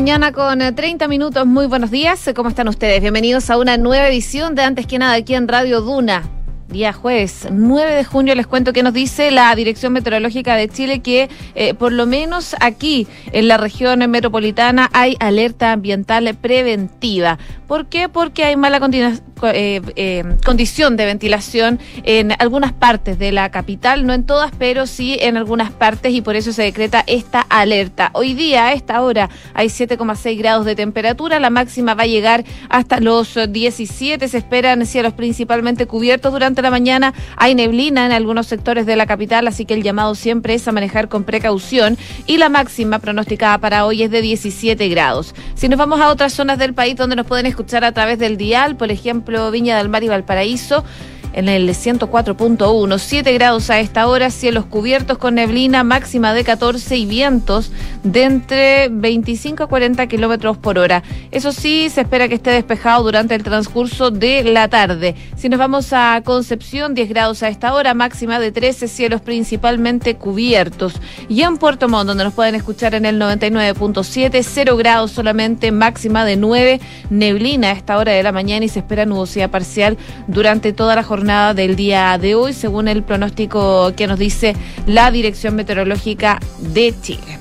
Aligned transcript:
mañana 0.00 0.32
con 0.32 0.60
30 0.60 1.04
eh, 1.04 1.08
minutos. 1.08 1.44
Muy 1.44 1.66
buenos 1.66 1.90
días. 1.90 2.30
¿Cómo 2.34 2.48
están 2.48 2.68
ustedes? 2.68 3.02
Bienvenidos 3.02 3.50
a 3.50 3.58
una 3.58 3.76
nueva 3.76 4.08
edición 4.08 4.54
de 4.54 4.62
Antes 4.62 4.86
que 4.86 4.98
nada 4.98 5.12
aquí 5.12 5.34
en 5.34 5.46
Radio 5.46 5.82
Duna 5.82 6.22
día 6.70 6.92
jueves 6.92 7.48
9 7.50 7.96
de 7.96 8.04
junio 8.04 8.34
les 8.34 8.46
cuento 8.46 8.72
que 8.72 8.82
nos 8.82 8.94
dice 8.94 9.30
la 9.32 9.52
Dirección 9.56 9.92
Meteorológica 9.92 10.54
de 10.54 10.68
Chile 10.68 11.00
que 11.00 11.28
eh, 11.54 11.74
por 11.74 11.92
lo 11.92 12.06
menos 12.06 12.54
aquí 12.60 13.08
en 13.32 13.48
la 13.48 13.56
región 13.56 13.98
metropolitana 14.08 14.88
hay 14.92 15.16
alerta 15.18 15.72
ambiental 15.72 16.32
preventiva. 16.40 17.38
¿Por 17.70 17.86
qué? 17.86 18.08
Porque 18.08 18.42
hay 18.42 18.56
mala 18.56 18.80
eh, 18.82 19.80
eh, 19.94 20.24
condición 20.44 20.96
de 20.96 21.06
ventilación 21.06 21.78
en 22.02 22.32
algunas 22.40 22.72
partes 22.72 23.16
de 23.16 23.30
la 23.30 23.52
capital, 23.52 24.04
no 24.04 24.12
en 24.12 24.26
todas, 24.26 24.50
pero 24.58 24.88
sí 24.88 25.16
en 25.20 25.36
algunas 25.36 25.70
partes 25.70 26.12
y 26.12 26.20
por 26.20 26.34
eso 26.34 26.52
se 26.52 26.64
decreta 26.64 27.04
esta 27.06 27.42
alerta. 27.42 28.10
Hoy 28.14 28.34
día 28.34 28.66
a 28.66 28.72
esta 28.72 29.00
hora 29.00 29.30
hay 29.54 29.68
7,6 29.68 30.36
grados 30.36 30.66
de 30.66 30.74
temperatura, 30.74 31.38
la 31.38 31.48
máxima 31.48 31.94
va 31.94 32.02
a 32.02 32.06
llegar 32.06 32.44
hasta 32.70 32.98
los 32.98 33.38
17, 33.48 34.26
se 34.26 34.36
esperan 34.36 34.84
cielos 34.84 35.12
principalmente 35.12 35.86
cubiertos 35.86 36.32
durante 36.32 36.62
la 36.62 36.72
mañana 36.72 37.14
hay 37.36 37.54
neblina 37.54 38.04
en 38.04 38.10
algunos 38.10 38.48
sectores 38.48 38.84
de 38.84 38.96
la 38.96 39.06
capital, 39.06 39.46
así 39.46 39.64
que 39.64 39.74
el 39.74 39.84
llamado 39.84 40.16
siempre 40.16 40.54
es 40.54 40.66
a 40.66 40.72
manejar 40.72 41.08
con 41.08 41.22
precaución 41.22 41.96
y 42.26 42.38
la 42.38 42.48
máxima 42.48 42.98
pronosticada 42.98 43.58
para 43.58 43.86
hoy 43.86 44.02
es 44.02 44.10
de 44.10 44.22
17 44.22 44.88
grados. 44.88 45.36
Si 45.54 45.68
nos 45.68 45.78
vamos 45.78 46.00
a 46.00 46.08
otras 46.10 46.32
zonas 46.32 46.58
del 46.58 46.74
país 46.74 46.96
donde 46.96 47.14
nos 47.14 47.26
pueden 47.26 47.46
escuchar 47.46 47.59
a 47.84 47.92
través 47.92 48.18
del 48.18 48.36
dial, 48.36 48.76
por 48.76 48.90
ejemplo 48.90 49.50
Viña 49.50 49.78
del 49.78 49.88
Mar 49.88 50.02
y 50.02 50.08
Valparaíso, 50.08 50.84
en 51.32 51.48
el 51.48 51.68
104.1. 51.68 52.98
7 52.98 53.32
grados 53.32 53.70
a 53.70 53.80
esta 53.80 54.06
hora, 54.08 54.30
cielos 54.30 54.64
cubiertos 54.64 55.18
con 55.18 55.36
neblina, 55.36 55.84
máxima 55.84 56.34
de 56.34 56.44
14 56.44 56.96
y 56.96 57.06
vientos 57.06 57.70
de 58.02 58.24
entre 58.24 58.88
25 58.90 59.64
a 59.64 59.66
40 59.68 60.06
kilómetros 60.08 60.58
por 60.58 60.78
hora. 60.78 61.02
Eso 61.30 61.52
sí, 61.52 61.88
se 61.90 62.02
espera 62.02 62.28
que 62.28 62.34
esté 62.34 62.50
despejado 62.50 63.04
durante 63.04 63.34
el 63.34 63.42
transcurso 63.42 64.10
de 64.10 64.44
la 64.44 64.68
tarde. 64.68 65.14
Si 65.36 65.48
nos 65.48 65.58
vamos 65.58 65.92
a 65.92 66.20
Concepción, 66.24 66.94
10 66.94 67.08
grados 67.08 67.42
a 67.42 67.48
esta 67.48 67.74
hora, 67.74 67.94
máxima 67.94 68.40
de 68.40 68.52
13, 68.52 68.88
cielos 68.88 69.20
principalmente 69.20 70.16
cubiertos. 70.16 70.94
Y 71.28 71.42
en 71.42 71.58
Puerto 71.58 71.88
Montt, 71.88 72.08
donde 72.08 72.24
nos 72.24 72.34
pueden 72.34 72.54
escuchar 72.54 72.94
en 72.94 73.06
el 73.06 73.20
99.7, 73.20 74.42
0 74.42 74.76
grados 74.76 75.12
solamente, 75.12 75.70
máxima 75.72 76.24
de 76.24 76.36
9, 76.36 76.80
neblina 77.10 77.68
a 77.68 77.72
esta 77.72 77.98
hora 77.98 78.12
de 78.12 78.22
la 78.22 78.32
mañana 78.32 78.64
y 78.64 78.68
se 78.68 78.80
espera 78.80 79.06
nubosidad 79.06 79.50
parcial 79.50 79.96
durante 80.26 80.72
toda 80.72 80.96
la 80.96 81.02
jornada 81.02 81.19
jornada 81.20 81.52
del 81.52 81.76
día 81.76 82.16
de 82.16 82.34
hoy, 82.34 82.54
según 82.54 82.88
el 82.88 83.02
pronóstico 83.02 83.92
que 83.94 84.06
nos 84.06 84.18
dice 84.18 84.56
la 84.86 85.10
Dirección 85.10 85.54
Meteorológica 85.54 86.40
de 86.60 86.94
Chile. 87.02 87.38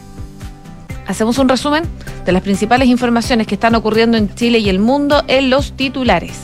Hacemos 1.08 1.38
un 1.38 1.48
resumen 1.48 1.86
de 2.26 2.34
las 2.34 2.42
principales 2.42 2.90
informaciones 2.90 3.48
que 3.48 3.56
están 3.56 3.76
ocurriendo 3.76 4.18
en 4.18 4.36
Chile 4.36 4.60
y 4.60 4.68
el 4.68 4.80
mundo 4.80 5.24
en 5.30 5.50
los 5.50 5.72
titulares. 5.78 6.42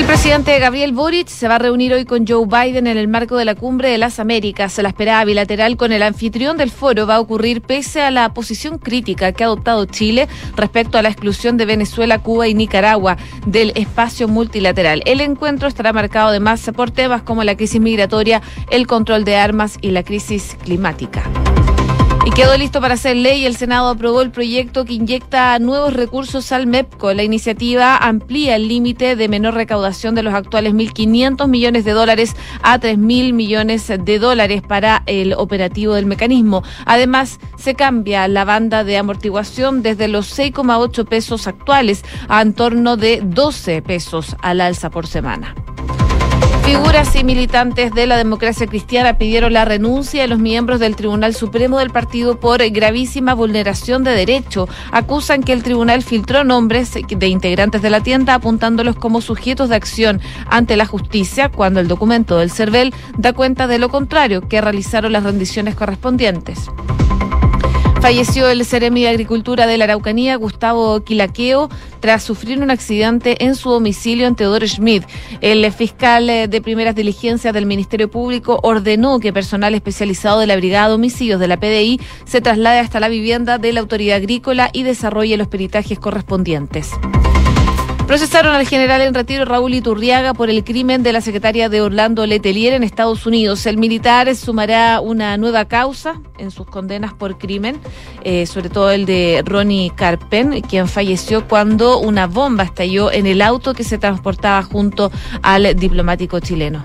El 0.00 0.06
presidente 0.06 0.58
Gabriel 0.58 0.92
Boric 0.92 1.28
se 1.28 1.46
va 1.46 1.56
a 1.56 1.58
reunir 1.58 1.92
hoy 1.92 2.06
con 2.06 2.26
Joe 2.26 2.46
Biden 2.46 2.86
en 2.86 2.96
el 2.96 3.06
marco 3.06 3.36
de 3.36 3.44
la 3.44 3.54
Cumbre 3.54 3.90
de 3.90 3.98
las 3.98 4.18
Américas. 4.18 4.78
La 4.78 4.88
esperada 4.88 5.26
bilateral 5.26 5.76
con 5.76 5.92
el 5.92 6.02
anfitrión 6.02 6.56
del 6.56 6.70
foro 6.70 7.06
va 7.06 7.16
a 7.16 7.20
ocurrir 7.20 7.60
pese 7.60 8.00
a 8.00 8.10
la 8.10 8.32
posición 8.32 8.78
crítica 8.78 9.32
que 9.32 9.44
ha 9.44 9.48
adoptado 9.48 9.84
Chile 9.84 10.26
respecto 10.56 10.96
a 10.96 11.02
la 11.02 11.10
exclusión 11.10 11.58
de 11.58 11.66
Venezuela, 11.66 12.18
Cuba 12.18 12.48
y 12.48 12.54
Nicaragua 12.54 13.18
del 13.46 13.72
espacio 13.74 14.26
multilateral. 14.26 15.02
El 15.04 15.20
encuentro 15.20 15.68
estará 15.68 15.92
marcado 15.92 16.28
además 16.28 16.70
por 16.74 16.90
temas 16.90 17.20
como 17.20 17.44
la 17.44 17.54
crisis 17.54 17.82
migratoria, 17.82 18.40
el 18.70 18.86
control 18.86 19.24
de 19.24 19.36
armas 19.36 19.76
y 19.82 19.90
la 19.90 20.02
crisis 20.02 20.56
climática. 20.64 21.24
Y 22.26 22.32
quedó 22.32 22.54
listo 22.58 22.82
para 22.82 22.94
hacer 22.94 23.16
ley. 23.16 23.46
El 23.46 23.56
Senado 23.56 23.88
aprobó 23.88 24.20
el 24.20 24.30
proyecto 24.30 24.84
que 24.84 24.92
inyecta 24.92 25.58
nuevos 25.58 25.94
recursos 25.94 26.52
al 26.52 26.66
MEPCO. 26.66 27.14
La 27.14 27.22
iniciativa 27.22 27.96
amplía 27.96 28.56
el 28.56 28.68
límite 28.68 29.16
de 29.16 29.28
menor 29.28 29.54
recaudación 29.54 30.14
de 30.14 30.22
los 30.22 30.34
actuales 30.34 30.74
1.500 30.74 31.48
millones 31.48 31.86
de 31.86 31.92
dólares 31.92 32.36
a 32.62 32.78
3.000 32.78 33.32
millones 33.32 33.88
de 33.88 34.18
dólares 34.18 34.60
para 34.60 35.02
el 35.06 35.32
operativo 35.32 35.94
del 35.94 36.04
mecanismo. 36.04 36.62
Además, 36.84 37.40
se 37.56 37.74
cambia 37.74 38.28
la 38.28 38.44
banda 38.44 38.84
de 38.84 38.98
amortiguación 38.98 39.82
desde 39.82 40.06
los 40.06 40.38
6,8 40.38 41.08
pesos 41.08 41.46
actuales 41.46 42.04
a 42.28 42.42
en 42.42 42.52
torno 42.52 42.98
de 42.98 43.22
12 43.24 43.80
pesos 43.80 44.36
al 44.42 44.60
alza 44.60 44.90
por 44.90 45.06
semana. 45.06 45.54
Figuras 46.70 47.16
y 47.16 47.24
militantes 47.24 47.92
de 47.94 48.06
la 48.06 48.16
democracia 48.16 48.64
cristiana 48.68 49.18
pidieron 49.18 49.52
la 49.52 49.64
renuncia 49.64 50.22
de 50.22 50.28
los 50.28 50.38
miembros 50.38 50.78
del 50.78 50.94
Tribunal 50.94 51.34
Supremo 51.34 51.80
del 51.80 51.90
partido 51.90 52.38
por 52.38 52.62
gravísima 52.70 53.34
vulneración 53.34 54.04
de 54.04 54.12
derecho. 54.12 54.68
Acusan 54.92 55.42
que 55.42 55.52
el 55.52 55.64
tribunal 55.64 56.04
filtró 56.04 56.44
nombres 56.44 56.94
de 56.94 57.26
integrantes 57.26 57.82
de 57.82 57.90
la 57.90 58.04
tienda 58.04 58.34
apuntándolos 58.34 58.94
como 58.94 59.20
sujetos 59.20 59.68
de 59.68 59.74
acción 59.74 60.20
ante 60.46 60.76
la 60.76 60.86
justicia 60.86 61.48
cuando 61.48 61.80
el 61.80 61.88
documento 61.88 62.38
del 62.38 62.52
CERVEL 62.52 62.94
da 63.18 63.32
cuenta 63.32 63.66
de 63.66 63.80
lo 63.80 63.88
contrario, 63.88 64.48
que 64.48 64.60
realizaron 64.60 65.10
las 65.10 65.24
rendiciones 65.24 65.74
correspondientes. 65.74 66.70
Falleció 68.00 68.48
el 68.48 68.64
Ceremi 68.64 69.02
de 69.02 69.08
Agricultura 69.10 69.66
de 69.66 69.76
la 69.76 69.84
Araucanía, 69.84 70.34
Gustavo 70.36 71.04
Quilaqueo, 71.04 71.68
tras 72.00 72.22
sufrir 72.22 72.58
un 72.62 72.70
accidente 72.70 73.44
en 73.44 73.54
su 73.54 73.68
domicilio 73.70 74.26
en 74.26 74.34
Teodoro 74.34 74.66
Schmidt. 74.66 75.04
El 75.42 75.70
fiscal 75.70 76.26
de 76.26 76.62
primeras 76.62 76.94
diligencias 76.94 77.52
del 77.52 77.66
Ministerio 77.66 78.10
Público 78.10 78.58
ordenó 78.62 79.20
que 79.20 79.34
personal 79.34 79.74
especializado 79.74 80.40
de 80.40 80.46
la 80.46 80.56
Brigada 80.56 80.88
de 80.88 80.94
Homicidios 80.94 81.38
de 81.38 81.48
la 81.48 81.60
PDI 81.60 82.00
se 82.24 82.40
traslade 82.40 82.78
hasta 82.78 83.00
la 83.00 83.08
vivienda 83.08 83.58
de 83.58 83.74
la 83.74 83.80
Autoridad 83.80 84.16
Agrícola 84.16 84.70
y 84.72 84.82
desarrolle 84.82 85.36
los 85.36 85.48
peritajes 85.48 85.98
correspondientes. 85.98 86.90
Procesaron 88.10 88.56
al 88.56 88.66
general 88.66 89.02
en 89.02 89.14
retiro 89.14 89.44
Raúl 89.44 89.72
Iturriaga 89.72 90.34
por 90.34 90.50
el 90.50 90.64
crimen 90.64 91.04
de 91.04 91.12
la 91.12 91.20
secretaria 91.20 91.68
de 91.68 91.80
Orlando 91.80 92.26
Letelier 92.26 92.72
en 92.72 92.82
Estados 92.82 93.24
Unidos. 93.24 93.64
El 93.66 93.76
militar 93.76 94.34
sumará 94.34 95.00
una 95.00 95.36
nueva 95.36 95.66
causa 95.66 96.20
en 96.36 96.50
sus 96.50 96.66
condenas 96.66 97.14
por 97.14 97.38
crimen, 97.38 97.80
eh, 98.24 98.46
sobre 98.46 98.68
todo 98.68 98.90
el 98.90 99.06
de 99.06 99.44
Ronnie 99.46 99.92
Carpen, 99.94 100.60
quien 100.62 100.88
falleció 100.88 101.46
cuando 101.46 102.00
una 102.00 102.26
bomba 102.26 102.64
estalló 102.64 103.12
en 103.12 103.26
el 103.26 103.40
auto 103.40 103.74
que 103.74 103.84
se 103.84 103.96
transportaba 103.96 104.64
junto 104.64 105.12
al 105.42 105.76
diplomático 105.76 106.40
chileno. 106.40 106.82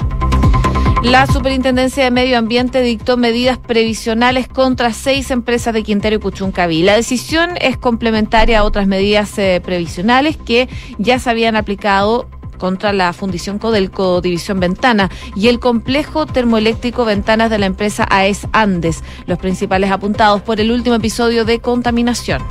La 1.06 1.28
Superintendencia 1.28 2.04
de 2.04 2.10
Medio 2.10 2.36
Ambiente 2.40 2.82
dictó 2.82 3.16
medidas 3.16 3.60
previsionales 3.60 4.48
contra 4.48 4.92
seis 4.92 5.30
empresas 5.30 5.72
de 5.76 5.84
Quintero 5.84 6.16
y 6.16 6.18
Puchuncaví. 6.18 6.82
La 6.82 6.96
decisión 6.96 7.52
es 7.62 7.78
complementaria 7.78 8.60
a 8.60 8.64
otras 8.64 8.88
medidas 8.88 9.38
eh, 9.38 9.62
previsionales 9.64 10.36
que 10.36 10.68
ya 10.98 11.20
se 11.20 11.30
habían 11.30 11.56
aplicado 11.56 12.28
contra 12.58 12.92
la 12.92 13.14
Fundición 13.14 13.60
Codelco 13.60 14.20
División 14.20 14.60
Ventana 14.60 15.12
y 15.36 15.50
el 15.50 15.60
complejo 15.60 16.26
termoeléctrico 16.26 17.06
Ventanas 17.06 17.52
de 17.52 17.60
la 17.60 17.68
empresa 17.68 18.08
AES 18.10 18.48
Andes, 18.52 19.04
los 19.28 19.38
principales 19.38 19.92
apuntados 19.92 20.42
por 20.42 20.60
el 20.60 20.72
último 20.72 20.96
episodio 20.96 21.46
de 21.46 21.60
contaminación. 21.60 22.42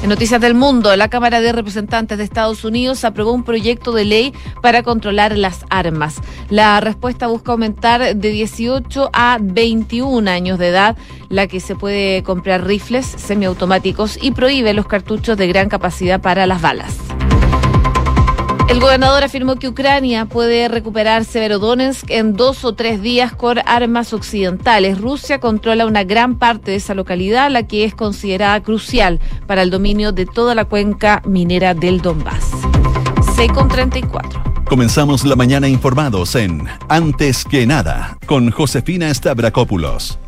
En 0.00 0.10
Noticias 0.10 0.40
del 0.40 0.54
Mundo, 0.54 0.94
la 0.94 1.08
Cámara 1.08 1.40
de 1.40 1.52
Representantes 1.52 2.18
de 2.18 2.24
Estados 2.24 2.64
Unidos 2.64 3.04
aprobó 3.04 3.32
un 3.32 3.42
proyecto 3.42 3.92
de 3.92 4.04
ley 4.04 4.32
para 4.62 4.84
controlar 4.84 5.36
las 5.36 5.64
armas. 5.70 6.20
La 6.50 6.80
respuesta 6.80 7.26
busca 7.26 7.50
aumentar 7.50 8.14
de 8.14 8.30
18 8.30 9.10
a 9.12 9.38
21 9.40 10.30
años 10.30 10.58
de 10.60 10.68
edad 10.68 10.96
la 11.28 11.48
que 11.48 11.58
se 11.58 11.74
puede 11.74 12.22
comprar 12.22 12.64
rifles 12.64 13.06
semiautomáticos 13.06 14.18
y 14.22 14.30
prohíbe 14.30 14.72
los 14.72 14.86
cartuchos 14.86 15.36
de 15.36 15.48
gran 15.48 15.68
capacidad 15.68 16.20
para 16.20 16.46
las 16.46 16.62
balas. 16.62 16.96
El 18.68 18.80
gobernador 18.80 19.24
afirmó 19.24 19.56
que 19.56 19.66
Ucrania 19.66 20.26
puede 20.26 20.68
recuperar 20.68 21.24
Severodonetsk 21.24 22.10
en 22.10 22.34
dos 22.34 22.66
o 22.66 22.74
tres 22.74 23.00
días 23.00 23.34
con 23.34 23.58
armas 23.64 24.12
occidentales. 24.12 25.00
Rusia 25.00 25.40
controla 25.40 25.86
una 25.86 26.04
gran 26.04 26.38
parte 26.38 26.72
de 26.72 26.76
esa 26.76 26.92
localidad, 26.92 27.50
la 27.50 27.66
que 27.66 27.84
es 27.84 27.94
considerada 27.94 28.62
crucial 28.62 29.20
para 29.46 29.62
el 29.62 29.70
dominio 29.70 30.12
de 30.12 30.26
toda 30.26 30.54
la 30.54 30.66
cuenca 30.66 31.22
minera 31.24 31.72
del 31.72 32.02
Donbass. 32.02 32.50
C 33.34 33.48
con 33.48 33.68
34. 33.68 34.64
Comenzamos 34.68 35.24
la 35.24 35.34
mañana 35.34 35.66
informados 35.66 36.34
en 36.34 36.68
Antes 36.90 37.46
que 37.46 37.66
nada 37.66 38.18
con 38.26 38.50
Josefina 38.50 39.12
Stavrakopoulos. 39.14 40.18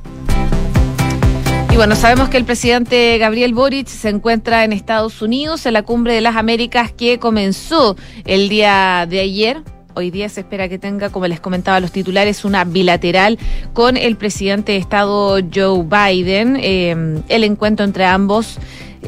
Bueno, 1.81 1.97
sabemos 1.97 2.29
que 2.29 2.37
el 2.37 2.45
presidente 2.45 3.17
Gabriel 3.17 3.55
Boric 3.55 3.87
se 3.87 4.11
encuentra 4.11 4.65
en 4.65 4.75
Estados 4.75 5.23
Unidos 5.23 5.65
en 5.65 5.73
la 5.73 5.83
cumbre 5.83 6.13
de 6.13 6.21
las 6.21 6.37
Américas 6.37 6.93
que 6.93 7.19
comenzó 7.19 7.97
el 8.27 8.51
día 8.51 9.07
de 9.09 9.21
ayer. 9.21 9.63
Hoy 9.95 10.11
día 10.11 10.29
se 10.29 10.41
espera 10.41 10.69
que 10.69 10.79
tenga, 10.79 11.09
como 11.09 11.27
les 11.27 11.41
comentaba 11.41 11.81
los 11.81 11.91
titulares, 11.91 12.45
una 12.45 12.65
bilateral 12.65 13.39
con 13.73 13.97
el 13.97 14.17
presidente 14.17 14.73
de 14.73 14.79
Estado 14.79 15.39
Joe 15.55 15.83
Biden. 15.83 16.59
Eh, 16.61 17.23
el 17.31 17.45
encuentro 17.45 17.87
entre 17.87 18.05
ambos 18.05 18.59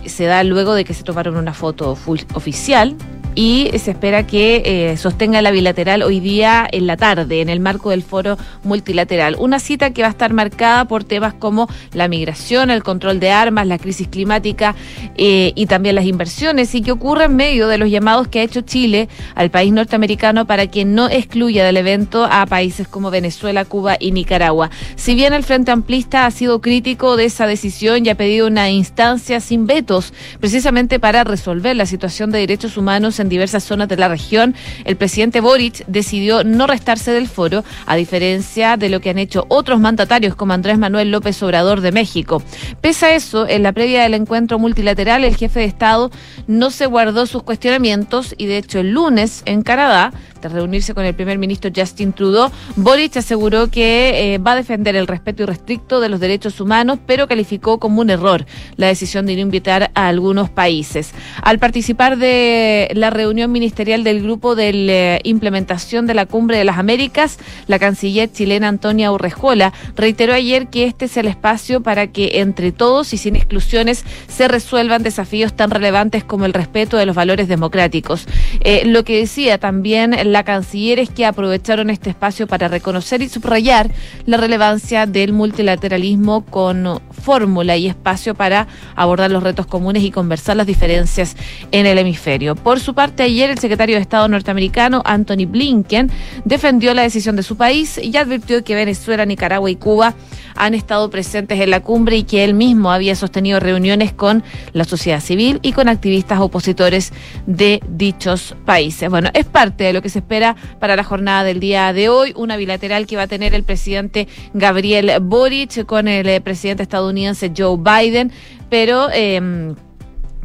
se 0.06 0.24
da 0.24 0.42
luego 0.42 0.72
de 0.72 0.86
que 0.86 0.94
se 0.94 1.02
tomaron 1.02 1.36
una 1.36 1.52
foto 1.52 1.98
oficial 2.32 2.96
y 3.34 3.70
se 3.78 3.92
espera 3.92 4.26
que 4.26 4.62
eh, 4.64 4.96
sostenga 4.96 5.42
la 5.42 5.50
bilateral 5.50 6.02
hoy 6.02 6.20
día 6.20 6.68
en 6.70 6.86
la 6.86 6.96
tarde 6.96 7.40
en 7.40 7.48
el 7.48 7.60
marco 7.60 7.90
del 7.90 8.02
foro 8.02 8.36
multilateral. 8.62 9.36
Una 9.38 9.58
cita 9.58 9.90
que 9.90 10.02
va 10.02 10.08
a 10.08 10.10
estar 10.10 10.32
marcada 10.32 10.84
por 10.86 11.04
temas 11.04 11.34
como 11.34 11.68
la 11.92 12.08
migración, 12.08 12.70
el 12.70 12.82
control 12.82 13.20
de 13.20 13.30
armas, 13.30 13.66
la 13.66 13.78
crisis 13.78 14.08
climática 14.08 14.74
eh, 15.16 15.52
y 15.54 15.66
también 15.66 15.94
las 15.94 16.04
inversiones 16.04 16.74
y 16.74 16.82
que 16.82 16.92
ocurre 16.92 17.24
en 17.24 17.36
medio 17.36 17.68
de 17.68 17.78
los 17.78 17.90
llamados 17.90 18.28
que 18.28 18.40
ha 18.40 18.42
hecho 18.42 18.60
Chile 18.60 19.08
al 19.34 19.50
país 19.50 19.72
norteamericano 19.72 20.46
para 20.46 20.66
que 20.66 20.84
no 20.84 21.08
excluya 21.08 21.64
del 21.64 21.76
evento 21.76 22.24
a 22.30 22.46
países 22.46 22.88
como 22.88 23.10
Venezuela, 23.10 23.64
Cuba 23.64 23.96
y 23.98 24.12
Nicaragua. 24.12 24.70
Si 24.96 25.14
bien 25.14 25.32
el 25.32 25.44
Frente 25.44 25.70
Amplista 25.70 26.26
ha 26.26 26.30
sido 26.30 26.60
crítico 26.60 27.16
de 27.16 27.26
esa 27.26 27.46
decisión 27.46 28.04
y 28.04 28.10
ha 28.10 28.14
pedido 28.14 28.46
una 28.46 28.70
instancia 28.70 29.40
sin 29.40 29.66
vetos, 29.66 30.12
precisamente 30.40 30.98
para 30.98 31.24
resolver 31.24 31.76
la 31.76 31.86
situación 31.86 32.30
de 32.30 32.38
derechos 32.38 32.76
humanos 32.76 33.18
en 33.22 33.28
diversas 33.28 33.64
zonas 33.64 33.88
de 33.88 33.96
la 33.96 34.08
región, 34.08 34.54
el 34.84 34.96
presidente 34.96 35.40
Boric 35.40 35.84
decidió 35.86 36.44
no 36.44 36.66
restarse 36.66 37.12
del 37.12 37.28
foro, 37.28 37.64
a 37.86 37.96
diferencia 37.96 38.76
de 38.76 38.88
lo 38.88 39.00
que 39.00 39.10
han 39.10 39.18
hecho 39.18 39.46
otros 39.48 39.80
mandatarios 39.80 40.34
como 40.34 40.52
Andrés 40.52 40.78
Manuel 40.78 41.10
López 41.10 41.42
Obrador 41.42 41.80
de 41.80 41.92
México. 41.92 42.42
Pese 42.80 43.06
a 43.06 43.14
eso, 43.14 43.48
en 43.48 43.62
la 43.62 43.72
previa 43.72 44.02
del 44.02 44.14
encuentro 44.14 44.58
multilateral, 44.58 45.24
el 45.24 45.36
jefe 45.36 45.60
de 45.60 45.66
Estado 45.66 46.10
no 46.46 46.70
se 46.70 46.86
guardó 46.86 47.26
sus 47.26 47.42
cuestionamientos 47.42 48.34
y 48.36 48.46
de 48.46 48.58
hecho 48.58 48.80
el 48.80 48.90
lunes 48.90 49.42
en 49.46 49.62
Canadá 49.62 50.12
tras 50.42 50.52
reunirse 50.52 50.92
con 50.92 51.06
el 51.06 51.14
primer 51.14 51.38
ministro 51.38 51.70
Justin 51.74 52.12
Trudeau, 52.12 52.50
Boric 52.76 53.16
aseguró 53.16 53.70
que 53.70 54.34
eh, 54.34 54.38
va 54.38 54.52
a 54.52 54.56
defender 54.56 54.96
el 54.96 55.06
respeto 55.06 55.44
irrestricto 55.44 56.00
de 56.00 56.08
los 56.08 56.20
derechos 56.20 56.60
humanos, 56.60 56.98
pero 57.06 57.28
calificó 57.28 57.78
como 57.78 58.02
un 58.02 58.10
error 58.10 58.44
la 58.76 58.88
decisión 58.88 59.24
de 59.24 59.36
no 59.36 59.40
invitar 59.40 59.90
a 59.94 60.08
algunos 60.08 60.50
países. 60.50 61.12
Al 61.42 61.58
participar 61.58 62.18
de 62.18 62.90
la 62.94 63.10
reunión 63.10 63.52
ministerial 63.52 64.04
del 64.04 64.22
grupo 64.22 64.54
de 64.54 64.72
la 64.72 65.20
implementación 65.22 66.06
de 66.06 66.14
la 66.14 66.26
Cumbre 66.26 66.58
de 66.58 66.64
las 66.64 66.78
Américas, 66.78 67.38
la 67.68 67.78
canciller 67.78 68.30
chilena 68.30 68.68
Antonia 68.68 69.12
Urrejola 69.12 69.72
reiteró 69.96 70.34
ayer 70.34 70.66
que 70.68 70.84
este 70.84 71.04
es 71.04 71.16
el 71.16 71.28
espacio 71.28 71.82
para 71.82 72.08
que 72.08 72.40
entre 72.40 72.72
todos 72.72 73.14
y 73.14 73.18
sin 73.18 73.36
exclusiones 73.36 74.04
se 74.26 74.48
resuelvan 74.48 75.04
desafíos 75.04 75.54
tan 75.54 75.70
relevantes 75.70 76.24
como 76.24 76.46
el 76.46 76.52
respeto 76.52 76.96
de 76.96 77.06
los 77.06 77.14
valores 77.14 77.46
democráticos. 77.46 78.26
Eh, 78.60 78.82
lo 78.86 79.04
que 79.04 79.18
decía 79.18 79.58
también 79.58 80.31
la 80.32 80.44
canciller 80.44 80.98
es 80.98 81.10
que 81.10 81.26
aprovecharon 81.26 81.90
este 81.90 82.10
espacio 82.10 82.46
para 82.46 82.68
reconocer 82.68 83.22
y 83.22 83.28
subrayar 83.28 83.90
la 84.26 84.38
relevancia 84.38 85.06
del 85.06 85.32
multilateralismo 85.32 86.44
con 86.46 87.00
fórmula 87.10 87.76
y 87.76 87.86
espacio 87.86 88.34
para 88.34 88.66
abordar 88.96 89.30
los 89.30 89.42
retos 89.42 89.66
comunes 89.66 90.02
y 90.02 90.10
conversar 90.10 90.56
las 90.56 90.66
diferencias 90.66 91.36
en 91.70 91.86
el 91.86 91.98
hemisferio. 91.98 92.56
Por 92.56 92.80
su 92.80 92.94
parte, 92.94 93.22
ayer 93.22 93.50
el 93.50 93.58
secretario 93.58 93.96
de 93.96 94.02
Estado 94.02 94.26
norteamericano, 94.26 95.02
Anthony 95.04 95.46
Blinken, 95.46 96.10
defendió 96.44 96.94
la 96.94 97.02
decisión 97.02 97.36
de 97.36 97.42
su 97.42 97.56
país 97.56 97.98
y 98.02 98.16
advirtió 98.16 98.64
que 98.64 98.74
Venezuela, 98.74 99.26
Nicaragua 99.26 99.70
y 99.70 99.76
Cuba 99.76 100.14
han 100.54 100.74
estado 100.74 101.10
presentes 101.10 101.60
en 101.60 101.70
la 101.70 101.80
cumbre 101.80 102.16
y 102.16 102.22
que 102.24 102.44
él 102.44 102.54
mismo 102.54 102.90
había 102.90 103.14
sostenido 103.14 103.60
reuniones 103.60 104.12
con 104.12 104.42
la 104.72 104.84
sociedad 104.84 105.20
civil 105.20 105.58
y 105.62 105.72
con 105.72 105.88
activistas 105.88 106.40
opositores 106.40 107.12
de 107.46 107.80
dichos 107.88 108.54
países. 108.64 109.08
Bueno, 109.08 109.30
es 109.34 109.46
parte 109.46 109.84
de 109.84 109.92
lo 109.92 110.02
que 110.02 110.08
se 110.08 110.18
espera 110.22 110.56
para 110.80 110.96
la 110.96 111.04
jornada 111.04 111.44
del 111.44 111.60
día 111.60 111.92
de 111.92 112.08
hoy, 112.08 112.32
una 112.36 112.56
bilateral 112.56 113.06
que 113.06 113.16
va 113.16 113.22
a 113.22 113.28
tener 113.28 113.54
el 113.54 113.64
presidente 113.64 114.28
Gabriel 114.54 115.12
Boric 115.20 115.84
con 115.84 116.08
el 116.08 116.28
eh, 116.28 116.40
presidente 116.40 116.82
estadounidense 116.82 117.52
Joe 117.56 117.76
Biden, 117.76 118.32
pero... 118.70 119.08
Eh, 119.12 119.74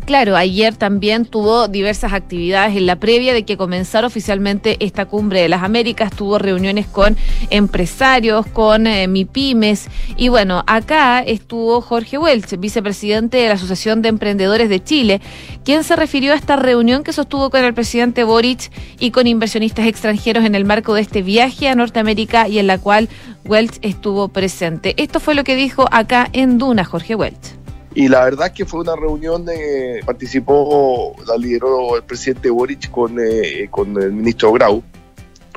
Claro, 0.07 0.38
ayer 0.38 0.74
también 0.74 1.25
tuvo 1.25 1.68
diversas 1.68 2.13
actividades 2.13 2.77
en 2.77 2.86
la 2.86 2.95
previa 2.95 3.33
de 3.33 3.44
que 3.44 3.57
comenzara 3.57 4.07
oficialmente 4.07 4.77
esta 4.80 5.06
cumbre 5.06 5.42
de 5.42 5.50
las 5.50 5.63
Américas, 5.63 6.15
tuvo 6.15 6.39
reuniones 6.39 6.88
con 6.88 7.18
empresarios, 7.50 8.45
con 8.45 8.88
eh, 8.88 9.09
MIPIMES 9.09 9.89
y 10.15 10.30
bueno, 10.30 10.63
acá 10.65 11.19
estuvo 11.19 11.81
Jorge 11.81 12.18
Welch, 12.18 12.57
vicepresidente 12.57 13.36
de 13.36 13.50
la 13.50 13.56
Asociación 13.56 14.01
de 14.01 14.07
Emprendedores 14.07 14.69
de 14.69 14.81
Chile, 14.81 15.19
quien 15.65 15.83
se 15.83 15.98
refirió 15.98 16.31
a 16.31 16.38
esta 16.38 16.56
reunión 16.56 17.03
que 17.03 17.12
sostuvo 17.12 17.50
con 17.50 17.65
el 17.65 17.74
presidente 17.74 18.24
Boric 18.24 18.71
y 19.01 19.12
con 19.12 19.27
inversionistas 19.27 19.88
extranjeros 19.88 20.45
en 20.45 20.56
el 20.56 20.63
marco 20.63 20.94
de 20.94 21.01
este 21.01 21.21
viaje 21.21 21.68
a 21.68 21.75
Norteamérica 21.75 22.48
y 22.48 22.60
en 22.60 22.68
la 22.68 22.77
cual 22.77 23.10
Welch 23.44 23.77
estuvo 23.81 24.30
presente. 24.30 24.94
Esto 24.95 25.19
fue 25.19 25.36
lo 25.36 25.44
que 25.44 25.57
dijo 25.57 25.86
acá 25.92 26.30
en 26.31 26.57
Duna 26.60 26.86
Jorge 26.86 27.15
Welch. 27.15 27.66
Y 27.97 28.09
la 28.09 28.25
verdad 28.25 28.45
es 28.45 28.53
que 28.53 28.63
fue 28.63 28.81
una 28.81 28.95
reunión, 28.95 29.47
eh, 29.51 30.01
participó, 30.05 31.15
la 31.25 31.35
lideró 31.35 31.95
el 31.95 32.03
presidente 32.03 32.51
Boric 32.51 32.91
con, 32.91 33.17
eh, 33.19 33.69
con 33.71 33.99
el 33.99 34.11
ministro 34.11 34.51
Grau. 34.51 34.83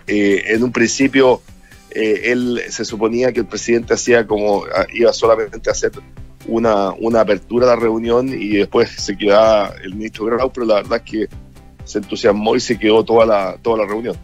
Eh, 0.07 0.45
en 0.47 0.65
un 0.65 0.73
principio, 0.73 1.43
él 1.91 2.63
se 2.71 2.87
suponía 2.87 3.31
que 3.31 3.41
el 3.41 3.47
presidente 3.47 3.93
hacía 3.93 4.27
como, 4.27 4.65
ah, 4.75 4.87
iba 4.91 5.13
solamente 5.13 5.69
a 5.69 5.73
hacer 5.73 5.93
una, 6.47 6.93
una 6.93 7.21
apertura 7.21 7.67
de 7.67 7.75
la 7.75 7.79
reunión 7.79 8.31
y 8.31 8.57
después 8.57 8.89
se 8.89 9.19
quedaba 9.19 9.75
el 9.85 9.95
ministro 9.95 10.25
Grau, 10.25 10.51
pero 10.51 10.65
la 10.65 10.77
verdad 10.77 11.03
es 11.05 11.11
que 11.11 11.29
se 11.85 11.99
entusiasmó 11.99 12.57
y 12.57 12.61
se 12.61 12.79
quedó 12.79 13.05
toda 13.05 13.27
la, 13.27 13.59
toda 13.61 13.77
la 13.77 13.87
reunión. 13.87 14.17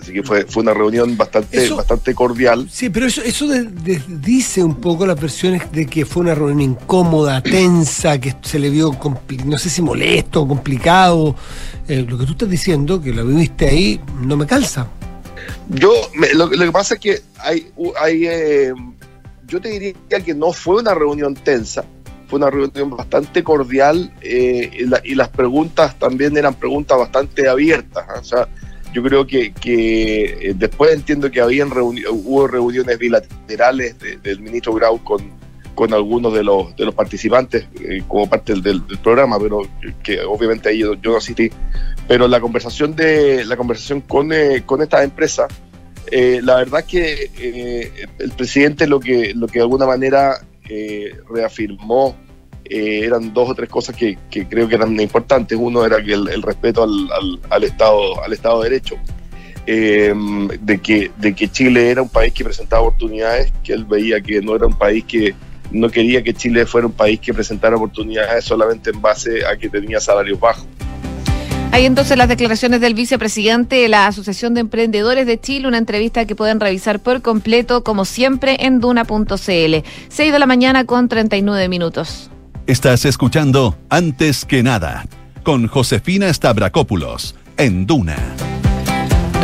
Así 0.00 0.12
que 0.12 0.22
fue, 0.22 0.46
fue 0.46 0.62
una 0.62 0.74
reunión 0.74 1.16
bastante, 1.16 1.68
bastante 1.70 2.14
cordial. 2.14 2.68
Sí, 2.70 2.90
pero 2.90 3.06
eso, 3.06 3.22
eso 3.22 3.46
dice 4.08 4.62
un 4.62 4.76
poco 4.76 5.06
las 5.06 5.20
versiones 5.20 5.70
de 5.72 5.86
que 5.86 6.06
fue 6.06 6.22
una 6.22 6.34
reunión 6.34 6.60
incómoda, 6.60 7.42
tensa, 7.42 8.20
que 8.20 8.34
se 8.42 8.58
le 8.58 8.70
vio, 8.70 8.96
no 9.44 9.58
sé 9.58 9.68
si 9.70 9.82
molesto, 9.82 10.46
complicado. 10.46 11.34
Eh, 11.88 12.04
lo 12.08 12.16
que 12.16 12.24
tú 12.24 12.32
estás 12.32 12.48
diciendo, 12.48 13.00
que 13.00 13.12
lo 13.12 13.26
viviste 13.26 13.68
ahí, 13.68 14.00
no 14.20 14.36
me 14.36 14.46
calza. 14.46 14.88
Yo, 15.68 15.92
lo, 16.34 16.48
que 16.48 16.72
pasa 16.72 16.94
es 16.94 17.00
que 17.00 17.22
hay, 17.38 17.66
hay 18.00 18.26
eh, 18.26 18.72
yo 19.46 19.60
te 19.60 19.68
diría 19.68 20.20
que 20.24 20.34
no 20.34 20.52
fue 20.52 20.80
una 20.80 20.94
reunión 20.94 21.34
tensa, 21.34 21.84
fue 22.28 22.38
una 22.38 22.50
reunión 22.50 22.90
bastante 22.90 23.44
cordial 23.44 24.12
eh, 24.22 24.70
y, 25.04 25.14
las 25.14 25.28
preguntas 25.28 25.98
también 25.98 26.36
eran 26.36 26.54
preguntas 26.54 26.98
bastante 26.98 27.48
abiertas. 27.48 28.04
¿ah? 28.08 28.18
O 28.20 28.24
sea, 28.24 28.48
yo 28.94 29.02
creo 29.02 29.26
que, 29.26 29.52
que 29.52 30.50
eh, 30.50 30.54
después 30.56 30.92
entiendo 30.92 31.28
que 31.30 31.40
habían 31.40 31.70
hubo 31.72 32.46
reuniones 32.46 32.96
bilaterales 32.96 33.96
del 34.22 34.38
ministro 34.38 34.72
Grau 34.72 35.02
con, 35.02 35.32
con 35.74 35.92
algunos 35.92 36.32
de 36.32 36.44
los, 36.44 36.74
de 36.76 36.84
los 36.84 36.94
participantes 36.94 37.66
eh, 37.80 38.04
como 38.06 38.30
parte 38.30 38.54
del, 38.54 38.82
programa, 39.02 39.36
pero 39.40 39.62
que, 40.04 40.20
obviamente 40.20 40.68
ahí 40.68 40.78
yo, 40.78 40.94
no 40.94 41.16
asistí. 41.16 41.50
Pero 42.06 42.28
la 42.28 42.40
conversación 42.40 42.94
de 42.94 43.44
la 43.44 43.56
conversación 43.56 44.00
con, 44.00 44.32
eh, 44.32 44.62
con 44.64 44.80
esta 44.80 45.02
empresa, 45.02 45.48
la 46.12 46.56
verdad 46.56 46.84
que 46.84 47.90
el 48.20 48.30
presidente 48.30 48.86
lo 48.86 49.00
que, 49.00 49.34
lo 49.34 49.48
que 49.48 49.58
de 49.58 49.62
alguna 49.62 49.86
manera 49.86 50.40
reafirmó 51.28 52.14
eh, 52.64 53.00
eran 53.04 53.32
dos 53.34 53.50
o 53.50 53.54
tres 53.54 53.68
cosas 53.68 53.94
que, 53.96 54.18
creo 54.30 54.68
que 54.68 54.74
eran 54.74 54.98
importantes. 55.00 55.58
Uno 55.60 55.84
era 55.84 56.02
que 56.02 56.12
el, 56.12 56.42
respeto 56.42 56.82
al, 56.82 57.64
Estado, 57.64 58.22
al 58.22 58.32
Estado 58.32 58.62
de 58.62 58.70
Derecho. 58.70 58.96
Eh, 59.66 60.12
de, 60.60 60.78
que, 60.78 61.10
de 61.16 61.34
que 61.34 61.48
Chile 61.48 61.88
era 61.88 62.02
un 62.02 62.10
país 62.10 62.34
que 62.34 62.44
presentaba 62.44 62.82
oportunidades, 62.82 63.50
que 63.62 63.72
él 63.72 63.86
veía 63.86 64.20
que 64.20 64.42
no 64.42 64.54
era 64.54 64.66
un 64.66 64.76
país 64.76 65.04
que 65.04 65.34
no 65.70 65.88
quería 65.88 66.22
que 66.22 66.34
Chile 66.34 66.66
fuera 66.66 66.86
un 66.86 66.92
país 66.92 67.18
que 67.18 67.32
presentara 67.32 67.76
oportunidades 67.76 68.44
solamente 68.44 68.90
en 68.90 69.00
base 69.00 69.44
a 69.46 69.56
que 69.56 69.70
tenía 69.70 70.00
salarios 70.00 70.38
bajos. 70.38 70.66
Hay 71.72 71.86
entonces 71.86 72.16
las 72.16 72.28
declaraciones 72.28 72.80
del 72.80 72.94
vicepresidente 72.94 73.76
de 73.76 73.88
la 73.88 74.06
Asociación 74.06 74.54
de 74.54 74.60
Emprendedores 74.60 75.26
de 75.26 75.40
Chile, 75.40 75.66
una 75.66 75.78
entrevista 75.78 76.24
que 76.24 76.36
pueden 76.36 76.60
revisar 76.60 77.00
por 77.00 77.20
completo, 77.20 77.82
como 77.82 78.04
siempre, 78.04 78.56
en 78.60 78.78
duna.cl. 78.78 79.34
6 79.34 79.82
de 80.32 80.38
la 80.38 80.46
mañana 80.46 80.84
con 80.84 81.08
39 81.08 81.68
minutos. 81.68 82.30
Estás 82.66 83.04
escuchando 83.04 83.76
Antes 83.90 84.46
que 84.46 84.62
nada 84.62 85.04
con 85.42 85.66
Josefina 85.66 86.32
Stavrakopoulos 86.32 87.34
en 87.58 87.84
Duna. 87.84 88.16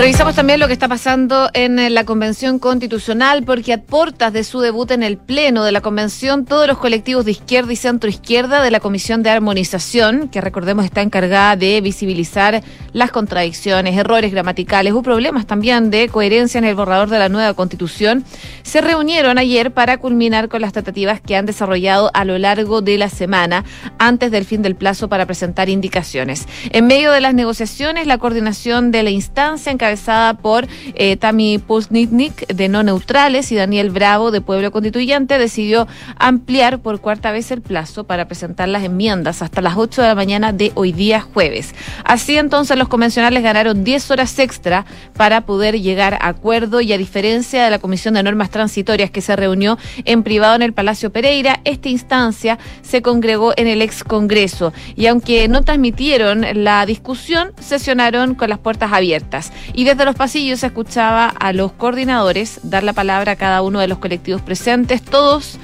Revisamos 0.01 0.35
también 0.35 0.61
lo 0.61 0.67
que 0.67 0.73
está 0.73 0.89
pasando 0.89 1.51
en 1.53 1.79
eh, 1.79 1.91
la 1.91 2.05
Convención 2.05 2.59
Constitucional, 2.59 3.45
porque 3.45 3.75
a 3.75 3.83
portas 3.83 4.33
de 4.33 4.45
su 4.45 4.61
debut 4.61 4.91
en 4.93 5.03
el 5.03 5.19
Pleno 5.19 5.63
de 5.63 5.73
la 5.73 5.83
Convención, 5.83 6.47
todos 6.47 6.67
los 6.67 6.79
colectivos 6.79 7.27
de 7.27 7.33
izquierda 7.33 7.71
y 7.71 7.77
centro 7.77 8.09
izquierda 8.09 8.63
de 8.63 8.71
la 8.71 8.81
Comisión 8.81 9.23
de 9.23 9.29
Armonización, 9.29 10.31
que 10.31 10.41
recordemos 10.41 10.87
está 10.87 11.03
encargada 11.03 11.55
de 11.55 11.83
visibilizar 11.83 12.63
las 12.95 13.11
contradicciones, 13.11 13.95
errores 13.95 14.33
gramaticales 14.33 14.95
o 14.95 15.03
problemas 15.03 15.47
también 15.47 15.91
de 15.91 16.09
coherencia 16.09 16.57
en 16.57 16.65
el 16.65 16.77
borrador 16.77 17.11
de 17.11 17.19
la 17.19 17.29
nueva 17.29 17.53
Constitución, 17.53 18.25
se 18.63 18.81
reunieron 18.81 19.37
ayer 19.37 19.71
para 19.71 19.99
culminar 19.99 20.49
con 20.49 20.63
las 20.63 20.73
tratativas 20.73 21.21
que 21.21 21.37
han 21.37 21.45
desarrollado 21.45 22.11
a 22.15 22.25
lo 22.25 22.39
largo 22.39 22.81
de 22.81 22.97
la 22.97 23.11
semana, 23.11 23.67
antes 23.99 24.31
del 24.31 24.47
fin 24.47 24.63
del 24.63 24.77
plazo 24.77 25.11
para 25.11 25.27
presentar 25.27 25.69
indicaciones. 25.69 26.49
En 26.71 26.87
medio 26.87 27.13
de 27.13 27.21
las 27.21 27.35
negociaciones, 27.35 28.07
la 28.07 28.17
coordinación 28.17 28.93
de 28.93 29.03
la 29.03 29.11
instancia 29.11 29.71
encargada 29.71 29.90
encabezada 29.91 30.35
por 30.35 30.69
eh, 30.95 31.17
Tami 31.17 31.59
Pusnitnik 31.59 32.47
de 32.47 32.69
No 32.69 32.83
Neutrales 32.83 33.51
y 33.51 33.57
Daniel 33.57 33.91
Bravo 33.91 34.31
de 34.31 34.41
Pueblo 34.41 34.71
Constituyente, 34.71 35.39
decidió 35.39 35.89
ampliar 36.17 36.79
por 36.79 37.01
cuarta 37.01 37.33
vez 37.33 37.51
el 37.51 37.61
plazo 37.61 38.05
para 38.05 38.29
presentar 38.29 38.69
las 38.69 38.85
enmiendas 38.85 39.43
hasta 39.43 39.61
las 39.61 39.77
8 39.77 40.03
de 40.03 40.09
la 40.09 40.15
mañana 40.15 40.53
de 40.53 40.71
hoy 40.77 40.93
día 40.93 41.21
jueves. 41.21 41.75
Así 42.05 42.37
entonces 42.37 42.79
los 42.79 42.89
convencionales 42.89 43.43
ganaron 43.43 43.83
10 43.83 44.11
horas 44.13 44.39
extra 44.39 44.87
para 45.17 45.41
poder 45.41 45.81
llegar 45.81 46.15
a 46.15 46.29
acuerdo 46.29 46.81
y 46.81 46.93
a 46.93 46.99
diferencia 46.99 47.65
de 47.65 47.71
la 47.71 47.81
Comisión 47.81 48.15
de 48.15 48.23
Normas 48.23 48.51
Transitorias 48.51 49.11
que 49.11 49.21
se 49.21 49.35
reunió 49.35 49.77
en 50.05 50.23
privado 50.23 50.55
en 50.55 50.63
el 50.63 50.73
Palacio 50.73 51.11
Pereira, 51.11 51.61
esta 51.65 51.89
instancia 51.89 52.59
se 52.83 53.03
congregó 53.03 53.53
en 53.57 53.67
el 53.67 53.83
ex 53.83 54.05
Congreso 54.05 54.73
y 54.95 55.07
aunque 55.07 55.49
no 55.49 55.63
transmitieron 55.63 56.47
la 56.65 56.87
discusión, 56.87 57.53
sesionaron 57.61 58.35
con 58.35 58.51
las 58.51 58.59
puertas 58.59 58.93
abiertas 58.93 59.53
y 59.75 59.85
desde 59.85 60.05
los 60.05 60.15
pasillos 60.15 60.61
se 60.61 60.67
escuchaba 60.67 61.27
a 61.29 61.53
los 61.53 61.73
coordinadores 61.73 62.61
dar 62.63 62.83
la 62.83 62.93
palabra 62.93 63.33
a 63.33 63.37
cada 63.37 63.63
uno 63.63 63.81
de 63.81 63.89
los 63.89 63.99
colectivos 63.99 64.43
presentes, 64.43 65.03
todos 65.03 65.59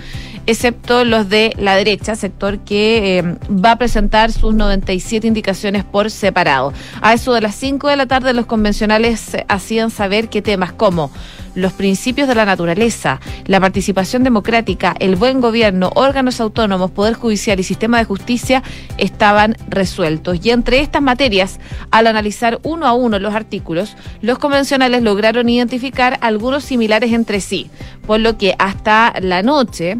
excepto 0.46 1.04
los 1.04 1.28
de 1.28 1.52
la 1.58 1.76
derecha, 1.76 2.14
sector 2.14 2.60
que 2.60 3.18
eh, 3.18 3.22
va 3.50 3.72
a 3.72 3.78
presentar 3.78 4.32
sus 4.32 4.54
97 4.54 5.26
indicaciones 5.26 5.84
por 5.84 6.10
separado. 6.10 6.72
A 7.02 7.12
eso 7.12 7.34
de 7.34 7.40
las 7.40 7.54
5 7.56 7.88
de 7.88 7.96
la 7.96 8.06
tarde 8.06 8.32
los 8.32 8.46
convencionales 8.46 9.36
hacían 9.48 9.90
saber 9.90 10.28
qué 10.28 10.42
temas 10.42 10.72
como 10.72 11.10
los 11.56 11.72
principios 11.72 12.28
de 12.28 12.34
la 12.34 12.44
naturaleza, 12.44 13.18
la 13.46 13.58
participación 13.58 14.22
democrática, 14.22 14.94
el 15.00 15.16
buen 15.16 15.40
gobierno, 15.40 15.90
órganos 15.94 16.40
autónomos, 16.40 16.90
poder 16.90 17.14
judicial 17.14 17.58
y 17.58 17.64
sistema 17.64 17.98
de 17.98 18.04
justicia 18.04 18.62
estaban 18.98 19.56
resueltos. 19.68 20.38
Y 20.44 20.50
entre 20.50 20.80
estas 20.80 21.02
materias, 21.02 21.58
al 21.90 22.06
analizar 22.06 22.60
uno 22.62 22.86
a 22.86 22.92
uno 22.92 23.18
los 23.18 23.34
artículos, 23.34 23.96
los 24.20 24.38
convencionales 24.38 25.02
lograron 25.02 25.48
identificar 25.48 26.18
algunos 26.20 26.62
similares 26.62 27.12
entre 27.12 27.40
sí, 27.40 27.70
por 28.06 28.20
lo 28.20 28.36
que 28.36 28.54
hasta 28.58 29.14
la 29.20 29.42
noche 29.42 29.96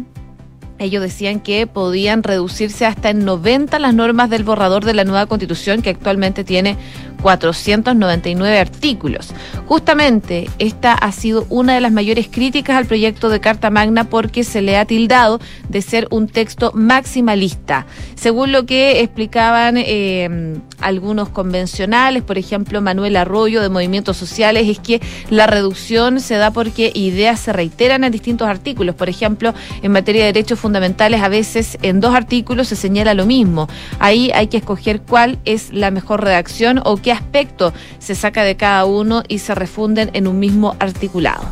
ellos 0.79 1.01
decían 1.01 1.39
que 1.39 1.67
podían 1.67 2.23
reducirse 2.23 2.85
hasta 2.85 3.09
en 3.09 3.25
90 3.25 3.79
las 3.79 3.93
normas 3.93 4.29
del 4.29 4.43
borrador 4.43 4.85
de 4.85 4.93
la 4.93 5.03
nueva 5.03 5.25
constitución 5.25 5.81
que 5.81 5.89
actualmente 5.89 6.43
tiene 6.43 6.77
499 7.21 8.59
artículos. 8.59 9.33
Justamente 9.65 10.49
esta 10.59 10.93
ha 10.93 11.11
sido 11.11 11.45
una 11.49 11.73
de 11.73 11.81
las 11.81 11.91
mayores 11.91 12.27
críticas 12.31 12.77
al 12.77 12.85
proyecto 12.85 13.29
de 13.29 13.39
Carta 13.39 13.69
Magna 13.69 14.05
porque 14.05 14.43
se 14.43 14.61
le 14.61 14.77
ha 14.77 14.85
tildado 14.85 15.39
de 15.67 15.81
ser 15.81 16.07
un 16.11 16.27
texto 16.27 16.71
maximalista. 16.73 17.85
Según 18.15 18.51
lo 18.51 18.65
que 18.65 19.01
explicaban 19.01 19.75
eh, 19.77 20.59
algunos 20.79 21.29
convencionales, 21.29 22.23
por 22.23 22.37
ejemplo 22.37 22.81
Manuel 22.81 23.15
Arroyo 23.15 23.61
de 23.61 23.69
Movimientos 23.69 24.17
Sociales, 24.17 24.67
es 24.67 24.79
que 24.79 25.01
la 25.29 25.47
reducción 25.47 26.19
se 26.19 26.35
da 26.35 26.51
porque 26.51 26.91
ideas 26.93 27.39
se 27.39 27.53
reiteran 27.53 28.03
en 28.03 28.11
distintos 28.11 28.47
artículos. 28.47 28.95
Por 28.95 29.09
ejemplo, 29.09 29.53
en 29.81 29.91
materia 29.91 30.21
de 30.21 30.33
derechos 30.33 30.59
fundamentales, 30.67 31.21
a 31.21 31.29
veces 31.29 31.77
en 31.81 32.01
dos 32.01 32.13
artículos 32.13 32.67
se 32.67 32.75
señala 32.75 33.13
lo 33.13 33.25
mismo. 33.25 33.69
Ahí 33.99 34.31
hay 34.33 34.47
que 34.47 34.57
escoger 34.57 34.99
cuál 34.99 35.39
es 35.45 35.71
la 35.71 35.91
mejor 35.91 36.25
redacción 36.25 36.81
o 36.83 36.97
qué 36.97 37.13
aspecto 37.13 37.71
se 37.99 38.15
saca 38.15 38.43
de 38.43 38.57
cada 38.57 38.83
uno 38.83 39.23
y 39.29 39.39
se 39.39 39.55
refunden 39.55 40.09
en 40.11 40.27
un 40.27 40.39
mismo 40.39 40.75
articulado. 40.79 41.45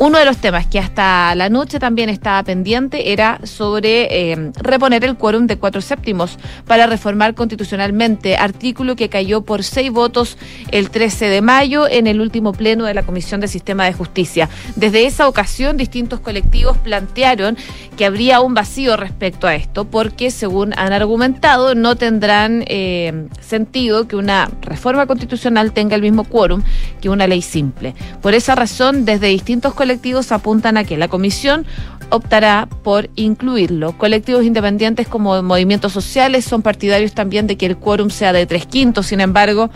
Uno 0.00 0.18
de 0.18 0.24
los 0.24 0.38
temas 0.38 0.66
que 0.66 0.80
hasta 0.80 1.32
la 1.36 1.48
noche 1.48 1.78
también 1.78 2.08
estaba 2.08 2.42
pendiente 2.42 3.12
era 3.12 3.38
sobre 3.44 4.32
eh, 4.32 4.50
reponer 4.56 5.04
el 5.04 5.16
quórum 5.16 5.46
de 5.46 5.58
cuatro 5.58 5.80
séptimos 5.80 6.36
para 6.66 6.88
reformar 6.88 7.34
constitucionalmente, 7.34 8.36
artículo 8.36 8.96
que 8.96 9.08
cayó 9.08 9.42
por 9.42 9.62
seis 9.62 9.92
votos 9.92 10.38
el 10.72 10.90
13 10.90 11.28
de 11.28 11.40
mayo 11.40 11.86
en 11.88 12.08
el 12.08 12.20
último 12.20 12.52
pleno 12.52 12.84
de 12.84 12.94
la 12.94 13.04
Comisión 13.04 13.40
de 13.40 13.46
Sistema 13.46 13.84
de 13.84 13.92
Justicia. 13.92 14.48
Desde 14.74 15.06
esa 15.06 15.28
ocasión, 15.28 15.76
distintos 15.76 16.18
colectivos 16.18 16.76
plantearon 16.78 17.56
que 17.96 18.04
habría 18.04 18.40
un 18.40 18.55
vacío 18.56 18.96
respecto 18.96 19.46
a 19.46 19.54
esto, 19.54 19.84
porque 19.84 20.32
según 20.32 20.72
han 20.76 20.92
argumentado, 20.92 21.76
no 21.76 21.94
tendrán 21.94 22.64
eh, 22.66 23.28
sentido 23.40 24.08
que 24.08 24.16
una 24.16 24.50
reforma 24.62 25.06
constitucional 25.06 25.72
tenga 25.72 25.94
el 25.94 26.02
mismo 26.02 26.24
quórum 26.24 26.62
que 27.00 27.08
una 27.08 27.28
ley 27.28 27.42
simple. 27.42 27.94
Por 28.20 28.34
esa 28.34 28.56
razón, 28.56 29.04
desde 29.04 29.28
distintos 29.28 29.74
colectivos 29.74 30.32
apuntan 30.32 30.76
a 30.76 30.82
que 30.82 30.96
la 30.96 31.06
comisión 31.06 31.66
optará 32.10 32.68
por 32.82 33.10
incluirlo. 33.14 33.96
Colectivos 33.98 34.44
independientes 34.44 35.06
como 35.06 35.40
movimientos 35.42 35.92
sociales 35.92 36.44
son 36.44 36.62
partidarios 36.62 37.12
también 37.12 37.46
de 37.46 37.56
que 37.56 37.66
el 37.66 37.76
quórum 37.76 38.10
sea 38.10 38.32
de 38.32 38.46
tres 38.46 38.66
quintos, 38.66 39.06
sin 39.06 39.20
embargo, 39.20 39.70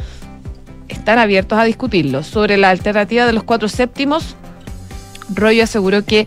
están 0.88 1.18
abiertos 1.18 1.58
a 1.58 1.64
discutirlo. 1.64 2.22
Sobre 2.22 2.56
la 2.56 2.70
alternativa 2.70 3.26
de 3.26 3.32
los 3.32 3.44
cuatro 3.44 3.68
séptimos, 3.68 4.36
Rollo 5.34 5.64
aseguró 5.64 6.04
que 6.04 6.26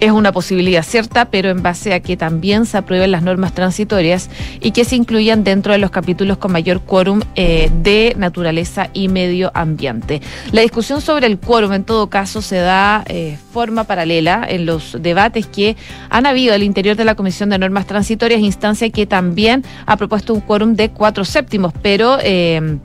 es 0.00 0.10
una 0.10 0.32
posibilidad 0.32 0.82
cierta, 0.82 1.26
pero 1.26 1.50
en 1.50 1.62
base 1.62 1.94
a 1.94 2.00
que 2.00 2.16
también 2.16 2.66
se 2.66 2.78
aprueben 2.78 3.10
las 3.10 3.22
normas 3.22 3.52
transitorias 3.52 4.30
y 4.60 4.72
que 4.72 4.84
se 4.84 4.96
incluyan 4.96 5.44
dentro 5.44 5.72
de 5.72 5.78
los 5.78 5.90
capítulos 5.90 6.38
con 6.38 6.52
mayor 6.52 6.80
quórum 6.80 7.20
eh, 7.34 7.70
de 7.82 8.14
naturaleza 8.18 8.90
y 8.92 9.08
medio 9.08 9.50
ambiente. 9.54 10.20
La 10.52 10.62
discusión 10.62 11.00
sobre 11.00 11.26
el 11.26 11.38
quórum, 11.38 11.72
en 11.72 11.84
todo 11.84 12.08
caso, 12.08 12.42
se 12.42 12.56
da 12.56 13.04
eh, 13.06 13.38
forma 13.52 13.84
paralela 13.84 14.46
en 14.48 14.66
los 14.66 14.96
debates 15.00 15.46
que 15.46 15.76
han 16.10 16.26
habido 16.26 16.54
al 16.54 16.62
interior 16.62 16.96
de 16.96 17.04
la 17.04 17.14
Comisión 17.14 17.50
de 17.50 17.58
Normas 17.58 17.86
Transitorias, 17.86 18.40
instancia 18.40 18.90
que 18.90 19.06
también 19.06 19.64
ha 19.86 19.96
propuesto 19.96 20.34
un 20.34 20.40
quórum 20.40 20.74
de 20.74 20.90
cuatro 20.90 21.24
séptimos, 21.24 21.72
pero... 21.82 22.18
Eh, 22.22 22.78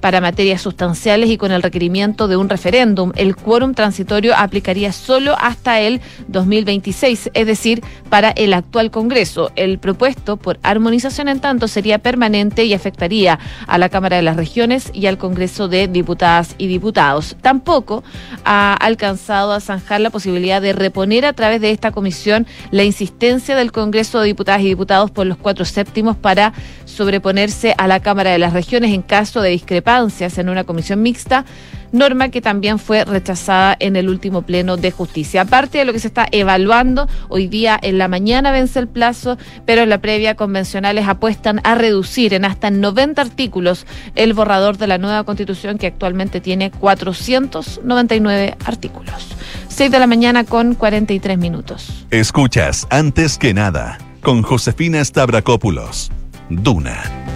para 0.00 0.20
materias 0.20 0.62
sustanciales 0.62 1.30
y 1.30 1.36
con 1.36 1.52
el 1.52 1.62
requerimiento 1.62 2.28
de 2.28 2.36
un 2.36 2.48
referéndum. 2.48 3.12
El 3.16 3.36
quórum 3.36 3.74
transitorio 3.74 4.34
aplicaría 4.36 4.92
solo 4.92 5.36
hasta 5.38 5.80
el 5.80 6.00
2026, 6.28 7.30
es 7.34 7.46
decir, 7.46 7.82
para 8.10 8.30
el 8.30 8.52
actual 8.52 8.90
Congreso. 8.90 9.50
El 9.56 9.78
propuesto 9.78 10.36
por 10.36 10.58
armonización, 10.62 11.28
en 11.28 11.40
tanto, 11.40 11.68
sería 11.68 11.98
permanente 11.98 12.64
y 12.64 12.74
afectaría 12.74 13.38
a 13.66 13.78
la 13.78 13.88
Cámara 13.88 14.16
de 14.16 14.22
las 14.22 14.36
Regiones 14.36 14.90
y 14.92 15.06
al 15.06 15.18
Congreso 15.18 15.68
de 15.68 15.88
Diputadas 15.88 16.54
y 16.58 16.66
Diputados. 16.66 17.36
Tampoco 17.40 18.04
ha 18.44 18.74
alcanzado 18.74 19.52
a 19.52 19.60
zanjar 19.60 20.00
la 20.00 20.10
posibilidad 20.10 20.60
de 20.62 20.72
reponer 20.72 21.24
a 21.24 21.32
través 21.32 21.60
de 21.60 21.70
esta 21.70 21.92
comisión 21.92 22.46
la 22.70 22.84
insistencia 22.84 23.56
del 23.56 23.72
Congreso 23.72 24.20
de 24.20 24.26
Diputadas 24.26 24.62
y 24.62 24.68
Diputados 24.68 25.10
por 25.10 25.26
los 25.26 25.36
cuatro 25.36 25.64
séptimos 25.64 26.16
para 26.16 26.52
sobreponerse 26.84 27.74
a 27.78 27.86
la 27.86 28.00
Cámara 28.00 28.30
de 28.30 28.38
las 28.38 28.52
Regiones 28.52 28.92
en 28.92 29.02
caso 29.02 29.40
de 29.40 29.50
en 29.86 30.48
una 30.48 30.64
comisión 30.64 31.00
mixta, 31.00 31.44
norma 31.92 32.28
que 32.30 32.40
también 32.40 32.80
fue 32.80 33.04
rechazada 33.04 33.76
en 33.78 33.94
el 33.94 34.08
último 34.08 34.42
pleno 34.42 34.76
de 34.76 34.90
justicia. 34.90 35.42
Aparte 35.42 35.78
de 35.78 35.84
lo 35.84 35.92
que 35.92 36.00
se 36.00 36.08
está 36.08 36.26
evaluando, 36.32 37.08
hoy 37.28 37.46
día 37.46 37.78
en 37.80 37.98
la 37.98 38.08
mañana 38.08 38.50
vence 38.50 38.80
el 38.80 38.88
plazo, 38.88 39.38
pero 39.64 39.82
en 39.82 39.90
la 39.90 39.98
previa 39.98 40.34
convencionales 40.34 41.06
apuestan 41.06 41.60
a 41.62 41.76
reducir 41.76 42.34
en 42.34 42.44
hasta 42.44 42.70
90 42.70 43.22
artículos 43.22 43.86
el 44.16 44.34
borrador 44.34 44.76
de 44.76 44.88
la 44.88 44.98
nueva 44.98 45.22
constitución 45.22 45.78
que 45.78 45.86
actualmente 45.86 46.40
tiene 46.40 46.72
499 46.72 48.56
artículos. 48.64 49.36
6 49.68 49.90
de 49.92 49.98
la 50.00 50.08
mañana 50.08 50.42
con 50.42 50.74
43 50.74 51.38
minutos. 51.38 52.06
Escuchas 52.10 52.88
antes 52.90 53.38
que 53.38 53.54
nada 53.54 53.98
con 54.20 54.42
Josefina 54.42 55.04
Stavrakopoulos. 55.04 56.10
Duna. 56.50 57.35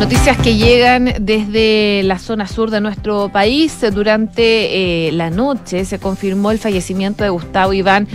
Noticias 0.00 0.38
que 0.38 0.56
llegan 0.56 1.12
desde 1.20 2.02
la 2.04 2.18
zona 2.18 2.46
sur 2.46 2.70
de 2.70 2.80
nuestro 2.80 3.28
país. 3.28 3.84
Durante 3.92 5.08
eh, 5.08 5.12
la 5.12 5.28
noche 5.28 5.84
se 5.84 5.98
confirmó 5.98 6.50
el 6.50 6.58
fallecimiento 6.58 7.22
de 7.22 7.28
Gustavo 7.28 7.74
Iván 7.74 8.08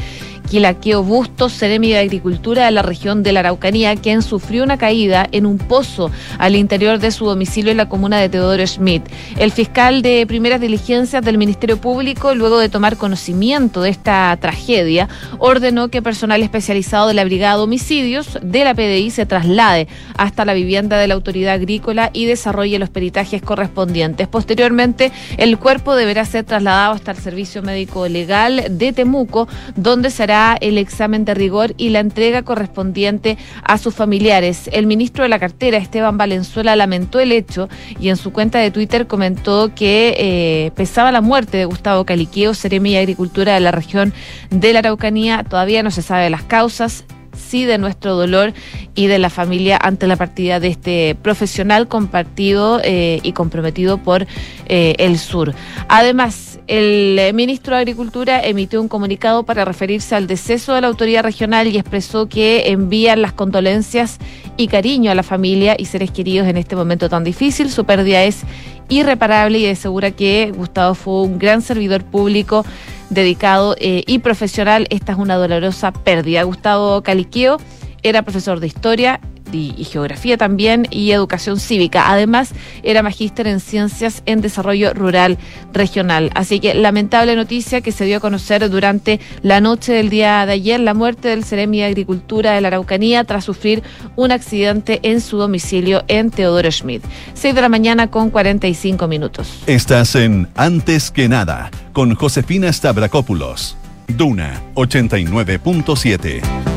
Quilaqueo 0.50 1.04
Bustos, 1.04 1.54
Ceremi 1.54 1.90
de 1.90 2.00
Agricultura 2.00 2.66
de 2.66 2.72
la 2.72 2.82
región 2.82 3.24
de 3.24 3.32
la 3.32 3.42
Araucanía, 3.42 3.96
quien 3.96 4.22
sufrió 4.22 4.64
una 4.64 4.78
caída 4.78 5.28
en 5.32 5.46
un 5.46 5.58
pozo 5.58 6.12
al 6.38 6.56
interior 6.56 7.00
de 7.00 7.12
su 7.12 7.25
domicilio 7.25 7.72
en 7.72 7.78
la 7.78 7.90
comuna 7.90 8.20
de 8.20 8.30
Teodoro 8.30 8.66
Schmidt. 8.66 9.04
El 9.38 9.52
fiscal 9.52 10.02
de 10.02 10.25
primeras 10.28 10.62
diligencias 10.62 11.24
del 11.24 11.38
Ministerio 11.38 11.78
Público, 11.78 12.36
luego 12.36 12.60
de 12.60 12.70
tomar 12.70 12.98
conocimiento 12.98 13.82
de 13.82 13.90
esta 13.90 14.38
tragedia, 14.40 15.10
ordenó 15.40 15.90
que 15.90 16.02
personal 16.02 16.44
especializado 16.44 17.08
de 17.08 17.14
la 17.16 17.24
Brigada 17.24 17.58
de 17.58 17.64
Homicidios 17.64 18.38
de 18.42 18.64
la 18.64 18.75
PDI 18.75 19.10
se 19.10 19.25
traslade 19.25 19.88
hasta 20.18 20.46
la 20.46 20.54
vivienda 20.54 20.98
de 20.98 21.08
la 21.08 21.16
autoridad 21.16 21.56
agrícola 21.56 22.12
y 22.14 22.25
desarrolle 22.25 22.80
los 22.80 22.90
peritajes 22.90 23.42
correspondientes. 23.42 24.28
Posteriormente, 24.28 25.12
el 25.38 25.58
cuerpo 25.58 25.96
deberá 25.96 26.25
ser 26.25 26.44
trasladado 26.44 26.94
hasta 26.94 27.12
el 27.12 27.18
Servicio 27.18 27.64
Médico 27.64 28.08
Legal 28.08 28.66
de 28.70 28.94
Temuco, 28.94 29.48
donde 29.75 30.10
será 30.10 30.35
el 30.62 30.77
examen 30.77 31.25
de 31.25 31.34
rigor 31.34 31.74
y 31.77 31.89
la 31.89 32.00
entrega 32.00 32.44
correspondiente 32.44 33.38
a 33.63 33.77
sus 33.77 33.96
familiares. 33.96 34.70
El 34.72 34.88
ministro 34.88 35.24
de 35.24 35.30
la 35.30 35.39
cartera, 35.39 35.77
Esteban 35.77 36.18
Valenzuela, 36.18 36.75
lamentó 36.75 37.20
el 37.20 37.32
hecho 37.32 37.70
y 38.00 38.10
en 38.10 38.18
su 38.18 38.32
cuenta 38.32 38.60
de 38.60 38.72
Twitter 38.72 39.08
comentó 39.08 39.74
que 39.74 40.15
eh, 40.18 40.72
pesaba 40.75 41.12
la 41.12 41.22
muerte 41.22 41.58
de 41.58 41.65
Gustavo 41.65 42.06
Caliqueo, 42.06 42.54
Seremi 42.54 42.92
y 42.92 42.98
Agricultura 42.98 43.54
de 43.54 43.60
la 43.60 43.72
región 43.72 44.13
de 44.50 44.74
la 44.74 44.80
Araucanía. 44.80 45.44
Todavía 45.44 45.84
no 45.84 45.92
se 45.92 46.01
sabe 46.01 46.30
las 46.30 46.44
causas 46.44 47.06
sí 47.38 47.65
de 47.65 47.77
nuestro 47.77 48.15
dolor 48.15 48.54
y 48.96 49.08
de 49.08 49.20
la 49.20 49.30
familia 49.30 49.77
ante 49.82 50.08
la 50.08 50.15
partida 50.15 50.60
de 50.60 50.70
este 50.70 51.15
profesional 51.22 51.88
compartido 51.88 52.82
eh, 52.84 53.20
y 53.24 53.34
comprometido 53.34 53.98
por 53.98 54.25
eh, 54.68 54.96
el 54.98 55.18
sur. 55.18 55.54
Además, 55.88 56.60
el 56.68 57.34
ministro 57.34 57.75
de 57.75 57.82
Agricultura 57.82 58.42
emitió 58.44 58.82
un 58.82 58.88
comunicado 58.88 59.44
para 59.44 59.65
referirse 59.65 60.15
al 60.15 60.27
deceso 60.27 60.74
de 60.74 60.82
la 60.82 60.88
autoridad 60.88 61.24
regional 61.24 61.68
y 61.68 61.77
expresó 61.77 62.27
que 62.27 62.72
envían 62.72 63.22
las 63.22 63.34
condolencias 63.34 64.18
y 64.58 64.68
cariño 64.68 65.12
a 65.12 65.15
la 65.15 65.24
familia 65.24 65.75
y 65.77 65.86
seres 65.86 66.12
queridos 66.12 66.48
en 66.48 66.58
este 66.58 66.75
momento 66.75 67.10
tan 67.10 67.24
difícil. 67.24 67.70
Su 67.70 67.86
pérdida 67.86 68.24
es 68.24 68.44
irreparable 68.89 69.60
y 69.60 69.68
asegura 69.68 70.12
que 70.12 70.51
Gustavo 70.56 70.96
fue 70.96 71.22
un 71.24 71.39
gran 71.39 71.62
servidor 71.62 72.04
público 72.04 72.65
dedicado 73.09 73.75
eh, 73.79 74.03
y 74.07 74.19
profesional. 74.19 74.88
Esta 74.89 75.13
es 75.13 75.17
una 75.17 75.35
dolorosa 75.35 75.91
pérdida. 75.91 76.43
Gustavo 76.43 77.01
Caliqueo 77.03 77.57
era 78.03 78.24
profesor 78.24 78.59
de 78.59 78.67
historia 78.67 79.19
y, 79.52 79.84
geografía 79.86 80.38
también 80.38 80.88
y 80.90 81.12
educación 81.12 81.60
cívica. 81.60 82.12
Además, 82.12 82.52
era 82.84 83.04
magíster 83.04 83.48
en 83.48 83.60
ciencias 83.60 84.24
en 84.25 84.42
desarrollo 84.42 84.94
rural 84.94 85.38
regional. 85.74 86.32
Así 86.36 86.60
que 86.60 86.74
lamentable 86.74 87.36
noticia 87.36 87.82
que 87.82 87.92
se 87.92 88.06
dio 88.06 88.18
a 88.18 88.20
conocer 88.20 88.70
durante 88.70 89.20
la 89.42 89.62
noche 89.62 89.94
del 89.94 90.10
día 90.10 90.46
de 90.46 90.54
ayer, 90.54 90.80
la 90.80 90.94
muerte 90.94 91.30
del 91.30 91.44
Ceremi 91.44 91.80
de 91.80 91.86
Agricultura 91.86 92.54
de 92.54 92.62
la 92.62 92.70
Araucanía 92.70 93.24
tras 93.24 93.46
sufrir 93.46 93.84
un 94.16 94.32
accidente 94.32 95.00
en 95.04 95.22
su 95.22 95.38
domicilio 95.38 96.04
en 96.08 96.32
Teodoro 96.32 96.72
Schmidt. 96.72 97.04
6 97.34 97.56
de 97.56 97.62
la 97.62 97.70
mañana 97.70 98.10
con 98.10 98.30
45 98.30 99.08
minutos. 99.08 99.64
Estás 99.68 100.16
en 100.16 100.48
Antes 100.56 101.12
que 101.12 101.30
nada 101.30 101.70
con 101.94 102.16
Josefina 102.16 102.72
Stavrakopoulos. 102.72 103.78
Duna 104.08 104.62
89.7. 104.75 106.75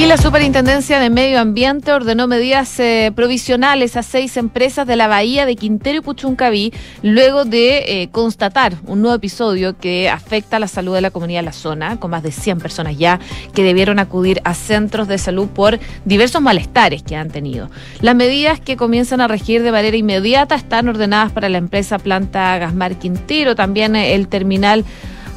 Y 0.00 0.06
la 0.06 0.16
Superintendencia 0.16 0.98
de 0.98 1.10
Medio 1.10 1.38
Ambiente 1.38 1.92
ordenó 1.92 2.26
medidas 2.26 2.80
eh, 2.80 3.12
provisionales 3.14 3.98
a 3.98 4.02
seis 4.02 4.38
empresas 4.38 4.86
de 4.86 4.96
la 4.96 5.08
bahía 5.08 5.44
de 5.44 5.56
Quintero 5.56 5.98
y 5.98 6.00
Puchuncaví 6.00 6.72
luego 7.02 7.44
de 7.44 7.84
eh, 7.86 8.08
constatar 8.10 8.76
un 8.86 9.02
nuevo 9.02 9.14
episodio 9.14 9.76
que 9.76 10.08
afecta 10.08 10.58
la 10.58 10.68
salud 10.68 10.94
de 10.94 11.02
la 11.02 11.10
comunidad 11.10 11.40
de 11.40 11.44
la 11.44 11.52
zona, 11.52 12.00
con 12.00 12.12
más 12.12 12.22
de 12.22 12.32
100 12.32 12.60
personas 12.60 12.96
ya 12.96 13.20
que 13.52 13.62
debieron 13.62 13.98
acudir 13.98 14.40
a 14.44 14.54
centros 14.54 15.06
de 15.06 15.18
salud 15.18 15.48
por 15.48 15.78
diversos 16.06 16.40
malestares 16.40 17.02
que 17.02 17.16
han 17.16 17.28
tenido. 17.28 17.68
Las 18.00 18.16
medidas 18.16 18.58
que 18.58 18.78
comienzan 18.78 19.20
a 19.20 19.28
regir 19.28 19.62
de 19.62 19.70
manera 19.70 19.98
inmediata 19.98 20.54
están 20.54 20.88
ordenadas 20.88 21.30
para 21.30 21.50
la 21.50 21.58
empresa 21.58 21.98
Planta 21.98 22.56
Gasmar 22.56 22.96
Quintero, 22.98 23.54
también 23.54 23.94
el 23.94 24.28
terminal 24.28 24.86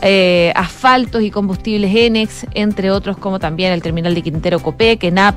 eh, 0.02 0.52
asfaltos 0.56 1.22
y 1.22 1.32
combustibles 1.32 1.96
Enex, 1.96 2.46
entre 2.54 2.92
otros 2.92 3.18
como 3.18 3.40
también 3.40 3.72
el 3.72 3.82
terminal 3.82 4.14
de 4.14 4.22
Quintero 4.22 4.60
Copec, 4.60 5.04
ENAP, 5.04 5.36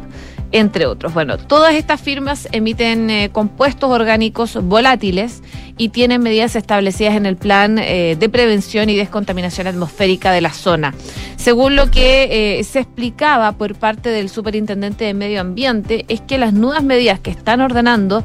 entre 0.53 0.87
otros. 0.87 1.15
Bueno, 1.15 1.39
todas 1.39 1.75
estas 1.75 2.01
firmas 2.01 2.49
emiten 2.53 3.11
eh, 3.11 3.31
compuestos 3.31 3.91
orgánicos 3.91 4.59
volátiles 4.63 5.43
y 5.77 5.91
tienen 5.91 6.23
medidas 6.23 6.57
establecidas 6.57 7.15
en 7.15 7.27
el 7.27 7.37
plan 7.37 7.79
eh, 7.79 8.17
de 8.19 8.29
prevención 8.29 8.89
y 8.89 8.97
descontaminación 8.97 9.67
atmosférica 9.67 10.33
de 10.33 10.41
la 10.41 10.53
zona. 10.53 10.95
Según 11.37 11.77
lo 11.77 11.91
que 11.91 12.65
se 12.69 12.81
explicaba 12.81 13.53
por 13.53 13.75
parte 13.75 14.09
del 14.11 14.29
superintendente 14.29 15.05
de 15.05 15.15
Medio 15.15 15.41
Ambiente, 15.41 16.05
es 16.09 16.21
que 16.21 16.39
las 16.39 16.53
nuevas 16.53 16.83
medidas 16.83 17.21
que 17.21 17.31
están 17.31 17.61
ordenando 17.61 18.25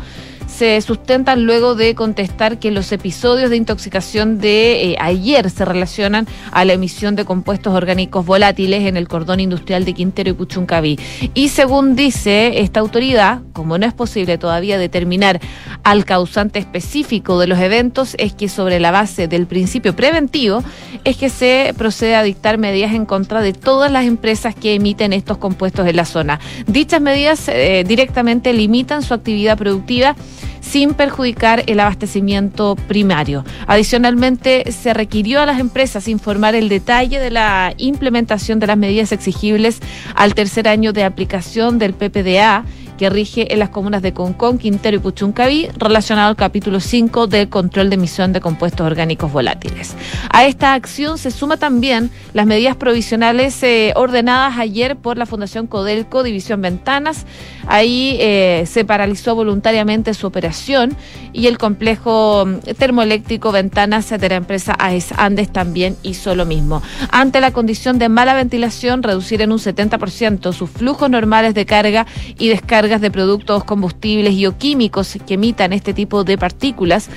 se 0.58 0.80
sustentan 0.82 1.46
luego 1.46 1.76
de 1.76 1.96
contestar 1.96 2.60
que 2.60 2.72
los 2.72 2.92
episodios 2.92 3.50
de 3.50 3.58
intoxicación 3.58 4.40
de 4.40 4.92
eh, 4.92 4.96
ayer 5.00 5.50
se 5.50 5.66
relacionan 5.66 6.28
a 6.52 6.66
la 6.66 6.74
emisión 6.74 7.16
de 7.16 7.26
compuestos 7.26 7.74
orgánicos 7.74 8.26
volátiles 8.26 8.84
en 8.84 8.98
el 8.98 9.08
cordón 9.08 9.40
industrial 9.40 9.86
de 9.86 9.94
Quintero 9.94 10.30
y 10.30 10.34
Puchuncaví. 10.34 11.00
Y 11.34 11.50
según 11.50 11.96
dice 11.96 12.60
esta 12.60 12.80
autoridad, 12.80 13.40
como 13.54 13.78
no 13.78 13.86
es 13.86 13.94
posible 13.94 14.38
todavía 14.38 14.78
determinar 14.78 15.40
al 15.84 16.06
causante 16.06 16.60
específico 16.60 17.40
de 17.40 17.48
los 17.48 17.60
eventos, 17.60 18.16
es 18.20 18.34
que 18.34 18.50
sobre 18.50 18.80
la 18.80 18.92
base 18.92 19.28
del 19.28 19.48
principio 19.48 19.96
preventivo 19.96 20.64
es 21.04 21.18
que 21.18 21.30
se 21.30 21.74
procede 21.78 22.16
a 22.16 22.24
dictar 22.24 22.58
medidas 22.58 22.94
en 22.94 23.06
contra 23.06 23.42
de 23.42 23.54
todas 23.54 23.92
las 23.92 24.06
empresas 24.06 24.54
que 24.54 24.76
emiten 24.76 25.14
estos 25.14 25.38
compuestos 25.38 25.88
en 25.88 25.96
la 25.96 26.06
zona. 26.06 26.40
Dichas 26.68 27.02
medidas 27.02 27.48
eh, 27.48 27.84
directamente 27.88 28.54
limitan 28.54 29.02
su 29.02 29.14
actividad 29.14 29.58
productiva 29.58 30.16
sin 30.60 30.94
perjudicar 30.94 31.64
el 31.68 31.80
abastecimiento 31.80 32.76
primario. 32.88 33.44
Adicionalmente, 33.68 34.72
se 34.72 34.94
requirió 34.94 35.42
a 35.42 35.46
las 35.46 35.60
empresas 35.60 36.08
informar 36.08 36.56
el 36.56 36.70
detalle 36.70 37.20
de 37.20 37.32
la 37.32 37.74
implementación 37.78 38.60
de 38.60 38.68
las 38.68 38.78
medidas 38.78 39.12
exigibles 39.12 39.80
al 40.16 40.34
tercer 40.34 40.68
año 40.68 40.94
de 40.94 41.04
aplicación 41.04 41.80
del 41.80 41.94
PPDA 41.94 42.66
que 43.02 43.10
rige 43.10 43.52
en 43.52 43.58
las 43.58 43.70
comunas 43.70 44.04
de 44.04 44.14
Concón, 44.14 44.60
Quintero 44.60 44.98
y 44.98 45.00
Puchuncaví, 45.00 45.68
relacionado 45.76 46.30
al 46.30 46.36
capítulo 46.36 46.80
5 46.80 47.26
del 47.26 47.50
control 47.50 47.90
de 47.90 47.96
emisión 47.96 48.32
de 48.32 48.42
compuestos 48.42 48.86
orgánicos 48.86 49.32
volátiles. 49.32 49.96
A 50.32 50.46
esta 50.46 50.76
acción 50.76 51.18
se 51.18 51.32
suma 51.32 51.58
también 51.58 52.12
las 52.34 52.46
medidas 52.46 52.76
provisionales 52.76 53.64
eh, 53.64 53.92
ordenadas 53.96 54.60
ayer 54.60 54.98
por 54.98 55.18
la 55.18 55.26
Fundación 55.26 55.66
Codelco, 55.66 56.22
División 56.22 56.62
Ventanas. 56.62 57.26
Ahí 57.66 58.18
eh, 58.20 58.66
se 58.68 58.86
paralizó 58.86 59.34
voluntariamente 59.34 60.14
su 60.14 60.28
operación 60.28 60.96
y 61.34 61.48
el 61.48 61.58
complejo 61.58 62.46
mm, 62.46 62.76
termoeléctrico 62.78 63.52
Ventanas 63.52 64.12
de 64.12 64.30
la 64.30 64.36
empresa 64.36 64.76
AES 64.78 65.12
Andes 65.18 65.52
también 65.52 65.98
hizo 66.04 66.36
lo 66.36 66.46
mismo. 66.46 66.84
Ante 67.10 67.42
la 67.42 67.52
condición 67.52 67.98
de 67.98 68.10
mala 68.10 68.36
ventilación, 68.36 69.02
reducir 69.02 69.42
en 69.42 69.52
un 69.52 69.58
70% 69.58 70.54
sus 70.54 70.70
flujos 70.70 71.10
normales 71.10 71.56
de 71.56 71.66
carga 71.66 72.06
y 72.38 72.50
descarga 72.50 72.91
de 73.00 73.12
productos 73.12 73.64
combustibles 73.64 74.34
y 74.34 74.52
químicos 74.54 75.18
que 75.26 75.36
emitan 75.36 75.72
este 75.72 75.94
tipo 75.94 76.24
de 76.24 76.38
partículas. 76.38 77.10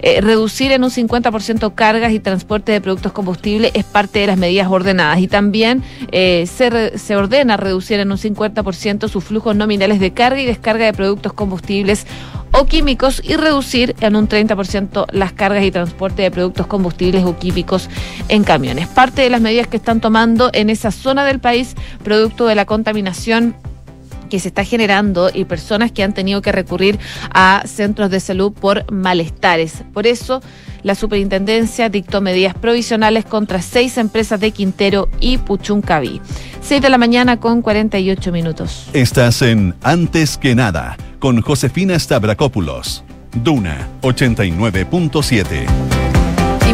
Eh, 0.00 0.20
reducir 0.20 0.70
en 0.70 0.84
un 0.84 0.90
50% 0.90 1.74
cargas 1.74 2.12
y 2.12 2.20
transporte 2.20 2.70
de 2.70 2.80
productos 2.80 3.10
combustibles 3.10 3.72
es 3.74 3.84
parte 3.84 4.20
de 4.20 4.28
las 4.28 4.38
medidas 4.38 4.68
ordenadas 4.70 5.18
y 5.18 5.26
también 5.26 5.82
eh, 6.12 6.46
se, 6.46 6.96
se 6.96 7.16
ordena 7.16 7.56
reducir 7.56 7.98
en 7.98 8.12
un 8.12 8.18
50% 8.18 9.08
sus 9.08 9.24
flujos 9.24 9.56
nominales 9.56 9.98
de 9.98 10.12
carga 10.12 10.40
y 10.40 10.46
descarga 10.46 10.84
de 10.84 10.92
productos 10.92 11.32
combustibles 11.32 12.06
o 12.52 12.64
químicos 12.66 13.20
y 13.24 13.36
reducir 13.36 13.94
en 14.00 14.16
un 14.16 14.28
30% 14.28 15.06
las 15.12 15.32
cargas 15.32 15.64
y 15.64 15.70
transporte 15.70 16.22
de 16.22 16.30
productos 16.30 16.66
combustibles 16.66 17.24
o 17.24 17.36
químicos 17.36 17.88
en 18.28 18.44
camiones. 18.44 18.88
Parte 18.88 19.22
de 19.22 19.30
las 19.30 19.40
medidas 19.40 19.66
que 19.66 19.76
están 19.76 20.00
tomando 20.00 20.50
en 20.52 20.70
esa 20.70 20.90
zona 20.90 21.24
del 21.24 21.40
país 21.40 21.74
producto 22.04 22.46
de 22.46 22.54
la 22.54 22.64
contaminación 22.64 23.54
que 24.28 24.40
se 24.40 24.48
está 24.48 24.64
generando 24.64 25.30
y 25.32 25.44
personas 25.44 25.92
que 25.92 26.02
han 26.02 26.14
tenido 26.14 26.42
que 26.42 26.52
recurrir 26.52 26.98
a 27.32 27.62
centros 27.66 28.10
de 28.10 28.20
salud 28.20 28.52
por 28.52 28.90
malestares. 28.92 29.84
Por 29.92 30.06
eso, 30.06 30.40
la 30.82 30.94
superintendencia 30.94 31.88
dictó 31.88 32.20
medidas 32.20 32.54
provisionales 32.54 33.24
contra 33.24 33.62
seis 33.62 33.98
empresas 33.98 34.40
de 34.40 34.50
Quintero 34.52 35.08
y 35.20 35.38
Puchuncaví. 35.38 36.20
Seis 36.60 36.82
de 36.82 36.90
la 36.90 36.98
mañana 36.98 37.40
con 37.40 37.62
48 37.62 38.32
minutos. 38.32 38.88
Estás 38.92 39.42
en 39.42 39.74
Antes 39.82 40.36
que 40.38 40.54
nada 40.54 40.96
con 41.18 41.40
Josefina 41.40 41.98
Stavrakopoulos. 41.98 43.04
Duna 43.42 43.88
89.7. 44.02 45.97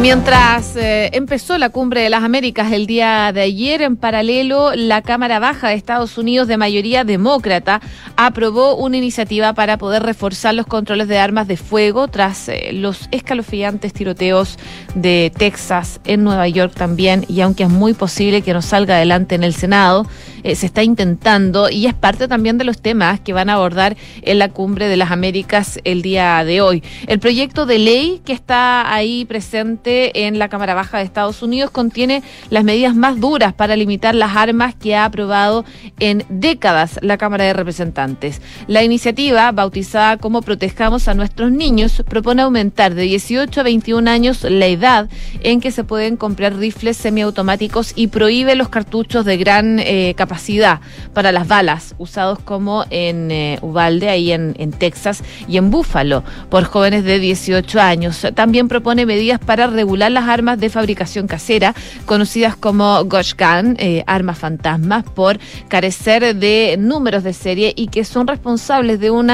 Mientras 0.05 0.77
eh, 0.77 1.09
empezó 1.15 1.57
la 1.57 1.71
cumbre 1.71 2.03
de 2.03 2.11
las 2.11 2.23
Américas 2.23 2.71
el 2.73 2.87
día 2.87 3.33
de 3.33 3.41
ayer, 3.41 3.81
en 3.81 3.97
paralelo, 3.97 4.75
la 4.75 5.01
Cámara 5.01 5.39
Baja 5.39 5.69
de 5.69 5.77
Estados 5.77 6.19
Unidos, 6.19 6.47
de 6.47 6.59
mayoría 6.59 7.05
demócrata, 7.05 7.81
aprobó 8.15 8.77
una 8.77 8.99
iniciativa 8.99 9.55
para 9.55 9.79
poder 9.79 10.03
reforzar 10.03 10.55
los 10.55 10.67
controles 10.67 11.09
de 11.09 11.17
armas 11.17 11.49
de 11.49 11.57
fuego 11.57 12.07
tras 12.09 12.51
eh, 12.51 12.73
los 12.75 13.09
escalofriantes 13.13 13.95
tiroteos 13.95 14.59
de 14.95 15.33
Texas, 15.35 16.03
en 16.05 16.23
Nueva 16.23 16.49
York 16.49 16.75
también, 16.75 17.25
y 17.27 17.41
aunque 17.41 17.63
es 17.63 17.71
muy 17.71 17.95
posible 17.95 18.43
que 18.43 18.53
no 18.53 18.61
salga 18.61 18.97
adelante 18.97 19.37
en 19.37 19.43
el 19.43 19.55
Senado, 19.55 20.07
eh, 20.43 20.55
se 20.55 20.67
está 20.67 20.83
intentando 20.83 21.71
y 21.71 21.87
es 21.87 21.95
parte 21.95 22.29
también 22.29 22.59
de 22.59 22.65
los 22.65 22.83
temas 22.83 23.21
que 23.21 23.33
van 23.33 23.49
a 23.49 23.55
abordar 23.55 23.97
en 24.21 24.39
la 24.39 24.51
cumbre 24.51 24.87
de 24.87 24.99
las 24.99 25.11
Américas 25.11 25.81
el 25.85 26.03
día 26.03 26.45
de 26.45 26.61
hoy. 26.61 26.83
El 27.07 27.21
proyecto 27.21 27.65
de 27.65 27.79
ley 27.79 28.21
que 28.23 28.35
está 28.35 28.93
ahí 28.93 29.25
presente 29.25 29.94
en 30.15 30.39
la 30.39 30.49
Cámara 30.49 30.75
Baja 30.75 30.99
de 30.99 31.05
Estados 31.05 31.43
Unidos 31.43 31.71
contiene 31.71 32.23
las 32.51 32.65
medidas 32.65 32.95
más 32.95 33.21
duras 33.21 33.53
para 33.53 33.77
limitar 33.77 34.15
las 34.15 34.37
armas 34.37 34.75
que 34.75 34.97
ha 34.97 35.05
aprobado 35.05 35.65
en 36.01 36.25
décadas 36.29 36.99
la 37.03 37.19
Cámara 37.19 37.45
de 37.45 37.53
Representantes. 37.53 38.41
La 38.67 38.83
iniciativa, 38.83 39.51
bautizada 39.53 40.17
como 40.17 40.43
Protejamos 40.43 41.09
a 41.09 41.15
nuestros 41.15 41.51
niños, 41.51 42.03
propone 42.09 42.43
aumentar 42.43 42.95
de 42.95 43.03
18 43.03 43.61
a 43.61 43.65
21 43.65 44.11
años 44.11 44.43
la 44.43 44.67
edad 44.67 45.09
en 45.43 45.61
que 45.61 45.71
se 45.71 45.85
pueden 45.85 46.17
comprar 46.17 46.57
rifles 46.57 46.97
semiautomáticos 46.97 47.93
y 47.97 48.09
prohíbe 48.09 48.55
los 48.55 48.69
cartuchos 48.69 49.25
de 49.25 49.37
gran 49.37 49.79
eh, 49.79 50.15
capacidad 50.17 50.81
para 51.13 51.33
las 51.33 51.49
balas 51.49 51.95
usados 51.99 52.39
como 52.39 52.85
en 52.91 53.31
eh, 53.31 53.59
Uvalde, 53.63 54.09
ahí 54.09 54.33
en, 54.33 54.55
Texas, 54.79 55.23
y 55.49 55.57
en 55.57 55.71
Búfalo 55.71 56.25
por 56.51 56.65
jóvenes 56.65 57.05
de 57.05 57.19
18 57.19 57.81
años. 57.81 58.27
También 58.35 58.69
propone 58.69 59.07
medidas 59.07 59.39
para 59.39 59.67
regular 59.67 59.84
las 59.85 60.29
armas 60.29 60.59
de 60.59 60.71
fabricación 60.71 61.27
casera, 61.27 61.75
conocidas 62.07 62.57
como 62.57 63.05
Ghost 63.05 63.39
Gun, 63.39 63.77
eh, 63.79 64.05
armas 64.07 64.39
fantasmas, 64.39 65.05
por 65.05 65.39
carecer 65.69 66.37
de 66.37 66.77
números 66.79 67.23
de 67.23 67.33
serie 67.33 67.73
y 67.77 67.89
que 67.89 68.05
son 68.05 68.27
responsables 68.27 69.01
de 69.01 69.11
un 69.11 69.31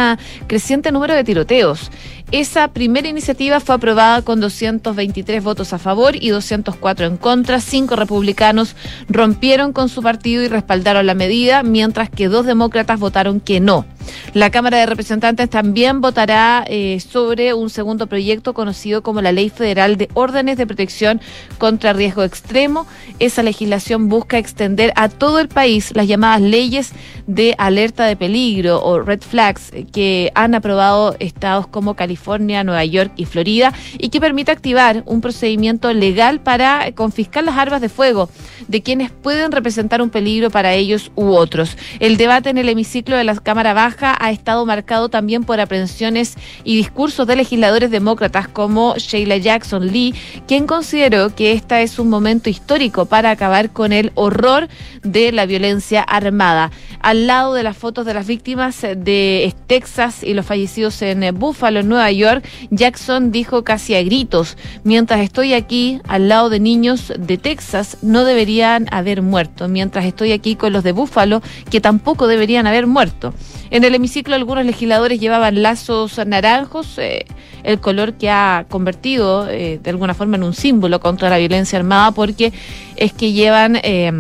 creciente 0.47 0.93
número 0.93 1.15
de 1.15 1.25
tiroteos. 1.25 1.91
Esa 2.33 2.69
primera 2.69 3.09
iniciativa 3.09 3.59
fue 3.59 3.75
aprobada 3.75 4.23
con 4.23 4.41
223 4.41 5.43
votos 5.43 5.73
a 5.73 5.81
favor 5.81 6.15
y 6.15 6.29
204 6.29 7.07
en 7.07 7.17
contra. 7.17 7.61
Cinco 7.61 7.97
republicanos 7.97 8.77
rompieron 9.09 9.73
con 9.73 9.89
su 9.89 10.01
partido 10.01 10.45
y 10.45 10.47
respaldaron 10.47 11.07
la 11.07 11.15
medida, 11.15 11.65
mientras 11.65 12.09
que 12.09 12.29
dos 12.29 12.47
demócratas 12.47 13.01
votaron 13.01 13.41
que 13.41 13.59
no. 13.59 13.85
La 14.33 14.51
Cámara 14.51 14.79
de 14.79 14.87
Representantes 14.87 15.51
también 15.51 16.01
votará 16.01 16.65
eh, 16.69 17.01
sobre 17.01 17.53
un 17.53 17.69
segundo 17.69 18.07
proyecto 18.07 18.55
conocido 18.55 19.03
como 19.03 19.21
la 19.23 19.33
Ley 19.33 19.51
Federal 19.51 19.97
de 19.97 20.09
Órdenes 20.15 20.57
de 20.57 20.67
Protección 20.67 21.21
contra 21.59 21.93
Riesgo 21.93 22.23
Extremo. 22.23 22.87
Esa 23.19 23.43
legislación 23.43 24.09
busca 24.09 24.39
extender 24.39 24.93
a 24.95 25.09
todo 25.09 25.41
el 25.41 25.49
país 25.49 25.91
las 25.95 26.07
llamadas 26.07 26.41
leyes 26.43 26.93
de 27.27 27.55
alerta 27.59 28.05
de 28.05 28.17
peligro 28.17 28.83
o 28.83 29.01
red 29.01 29.21
flags 29.21 29.73
eh, 29.73 29.87
que 29.93 30.33
han 30.35 30.55
aprobado 30.55 31.17
estados 31.19 31.67
como 31.67 31.95
California, 31.95 32.20
Nueva 32.39 32.85
York 32.85 33.13
y 33.17 33.25
Florida 33.25 33.73
y 33.99 34.11
que 34.11 34.21
permite 34.21 34.53
activar 34.53 35.03
un 35.07 35.21
procedimiento 35.21 35.93
legal 35.93 36.41
para 36.41 36.93
confiscar 36.93 37.45
las 37.45 37.57
armas 37.57 37.81
de 37.81 37.89
fuego 37.89 38.31
de 38.69 38.83
quienes 38.83 39.11
pueden 39.11 39.53
representar 39.53 40.03
un 40.03 40.11
peligro 40.11 40.51
para 40.51 40.75
ellos 40.75 41.11
u 41.17 41.33
otros. 41.33 41.77
El 41.99 42.17
debate 42.17 42.51
en 42.51 42.59
el 42.59 42.69
hemiciclo 42.69 43.17
de 43.17 43.25
la 43.25 43.35
Cámara 43.37 43.75
Baja 43.75 44.17
ha 44.21 44.31
estado 44.31 44.65
marcado 44.67 45.09
también 45.09 45.45
por 45.45 45.61
aprehensiones 45.61 46.37
y 46.65 46.77
discursos 46.77 47.27
de 47.27 47.37
legisladores 47.37 47.91
demócratas 47.91 48.49
como 48.49 48.95
Sheila 48.97 49.39
Jackson 49.39 49.91
Lee, 49.91 50.15
quien 50.47 50.67
consideró 50.67 51.35
que 51.35 51.53
este 51.53 51.83
es 51.83 51.99
un 51.99 52.09
momento 52.09 52.51
histórico 52.51 53.07
para 53.07 53.31
acabar 53.31 53.71
con 53.71 53.93
el 53.93 54.13
horror 54.15 54.69
de 55.03 55.33
la 55.33 55.47
violencia 55.47 56.03
armada. 56.03 56.71
Al 57.01 57.27
lado 57.27 57.55
de 57.55 57.63
las 57.63 57.77
fotos 57.77 58.05
de 58.05 58.15
las 58.15 58.27
víctimas 58.27 58.83
de 58.83 59.55
Texas 59.67 60.23
y 60.23 60.35
los 60.35 60.45
fallecidos 60.45 61.01
en 61.03 61.39
Buffalo, 61.39 61.81
en 61.81 61.89
York, 62.11 62.45
Jackson 62.71 63.33
dijo 63.33 63.65
casi 63.65 63.95
a 63.95 64.03
gritos, 64.03 64.57
mientras 64.85 65.21
estoy 65.21 65.55
aquí 65.55 66.01
al 66.07 66.29
lado 66.29 66.51
de 66.51 66.61
niños 66.61 67.13
de 67.19 67.39
Texas, 67.39 67.99
no 68.03 68.25
deberían 68.25 68.87
haber 68.91 69.23
muerto, 69.23 69.69
mientras 69.69 70.05
estoy 70.05 70.33
aquí 70.33 70.57
con 70.57 70.73
los 70.73 70.85
de 70.85 70.93
Buffalo, 70.93 71.43
que 71.71 71.81
tampoco 71.81 72.27
deberían 72.27 72.67
haber 72.67 72.87
muerto. 72.87 73.35
En 73.71 73.85
el 73.85 73.95
hemiciclo 73.95 74.35
algunos 74.35 74.65
legisladores 74.65 75.21
llevaban 75.21 75.63
lazos 75.63 76.21
naranjos, 76.27 76.99
eh, 76.99 77.25
el 77.63 77.79
color 77.81 78.15
que 78.15 78.31
ha 78.31 78.67
convertido 78.69 79.49
eh, 79.49 79.79
de 79.83 79.91
alguna 79.91 80.15
forma 80.15 80.37
en 80.37 80.43
un 80.43 80.55
símbolo 80.55 81.01
contra 81.01 81.31
la 81.31 81.39
violencia 81.39 81.79
armada 81.79 82.11
porque 82.13 82.53
es 82.97 83.13
que 83.13 83.33
llevan... 83.33 83.77
Eh, 83.83 84.13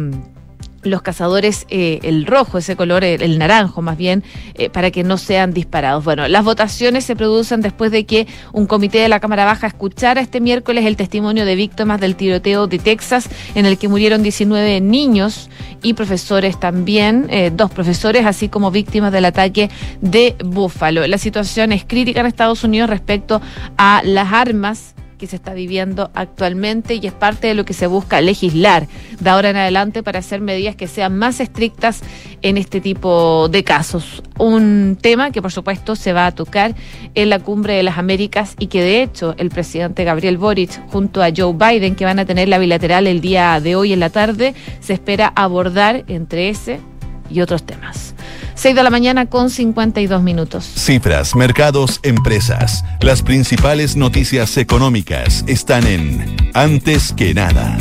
los 0.82 1.02
cazadores 1.02 1.66
eh, 1.68 2.00
el 2.02 2.26
rojo, 2.26 2.58
ese 2.58 2.76
color, 2.76 3.04
el, 3.04 3.38
naranjo 3.38 3.82
más 3.82 3.96
bien, 3.96 4.22
eh, 4.54 4.70
para 4.70 4.90
que 4.90 5.04
no 5.04 5.18
sean 5.18 5.52
disparados. 5.52 6.04
Bueno, 6.04 6.26
las 6.28 6.44
votaciones 6.44 7.04
se 7.04 7.16
producen 7.16 7.60
después 7.60 7.90
de 7.90 8.04
que 8.04 8.26
un 8.52 8.66
comité 8.66 8.98
de 8.98 9.08
la 9.08 9.20
Cámara 9.20 9.44
Baja 9.44 9.66
escuchara 9.66 10.20
este 10.20 10.40
miércoles 10.40 10.86
el 10.86 10.96
testimonio 10.96 11.44
de 11.44 11.54
víctimas 11.54 12.00
del 12.00 12.16
tiroteo 12.16 12.66
de 12.66 12.78
Texas, 12.78 13.28
en 13.54 13.66
el 13.66 13.78
que 13.78 13.88
murieron 13.88 14.22
19 14.22 14.80
niños 14.80 15.50
y 15.82 15.94
profesores 15.94 16.58
también, 16.58 17.26
eh, 17.30 17.50
dos 17.54 17.70
profesores, 17.70 18.26
así 18.26 18.48
como 18.48 18.70
víctimas 18.70 19.12
del 19.12 19.24
ataque 19.24 19.70
de 20.00 20.36
Búfalo. 20.44 21.06
La 21.06 21.18
situación 21.18 21.72
es 21.72 21.84
crítica 21.84 22.20
en 22.20 22.26
Estados 22.26 22.64
Unidos 22.64 22.90
respecto 22.90 23.40
a 23.76 24.02
las 24.04 24.32
armas 24.32 24.94
que 25.20 25.26
se 25.26 25.36
está 25.36 25.52
viviendo 25.52 26.10
actualmente 26.14 26.94
y 26.94 27.06
es 27.06 27.12
parte 27.12 27.48
de 27.48 27.54
lo 27.54 27.66
que 27.66 27.74
se 27.74 27.86
busca 27.86 28.22
legislar 28.22 28.88
de 29.20 29.30
ahora 29.30 29.50
en 29.50 29.56
adelante 29.56 30.02
para 30.02 30.20
hacer 30.20 30.40
medidas 30.40 30.76
que 30.76 30.88
sean 30.88 31.18
más 31.18 31.40
estrictas 31.40 32.00
en 32.40 32.56
este 32.56 32.80
tipo 32.80 33.48
de 33.50 33.62
casos. 33.62 34.22
Un 34.38 34.96
tema 35.00 35.30
que 35.30 35.42
por 35.42 35.52
supuesto 35.52 35.94
se 35.94 36.14
va 36.14 36.26
a 36.26 36.32
tocar 36.32 36.74
en 37.14 37.28
la 37.28 37.38
cumbre 37.38 37.74
de 37.74 37.82
las 37.82 37.98
Américas 37.98 38.54
y 38.58 38.68
que 38.68 38.80
de 38.80 39.02
hecho 39.02 39.34
el 39.36 39.50
presidente 39.50 40.04
Gabriel 40.04 40.38
Boric 40.38 40.88
junto 40.88 41.22
a 41.22 41.28
Joe 41.36 41.52
Biden 41.52 41.96
que 41.96 42.06
van 42.06 42.18
a 42.18 42.24
tener 42.24 42.48
la 42.48 42.58
bilateral 42.58 43.06
el 43.06 43.20
día 43.20 43.60
de 43.60 43.76
hoy 43.76 43.92
en 43.92 44.00
la 44.00 44.08
tarde 44.08 44.54
se 44.80 44.94
espera 44.94 45.30
abordar 45.36 46.04
entre 46.08 46.48
ese 46.48 46.80
y 47.28 47.42
otros 47.42 47.64
temas. 47.64 48.14
6 48.60 48.76
de 48.76 48.82
la 48.82 48.90
mañana 48.90 49.24
con 49.24 49.48
52 49.48 50.22
minutos. 50.22 50.66
Cifras, 50.66 51.34
mercados, 51.34 51.98
empresas. 52.02 52.84
Las 53.00 53.22
principales 53.22 53.96
noticias 53.96 54.58
económicas 54.58 55.46
están 55.46 55.86
en 55.86 56.36
Antes 56.52 57.14
que 57.14 57.32
nada. 57.32 57.78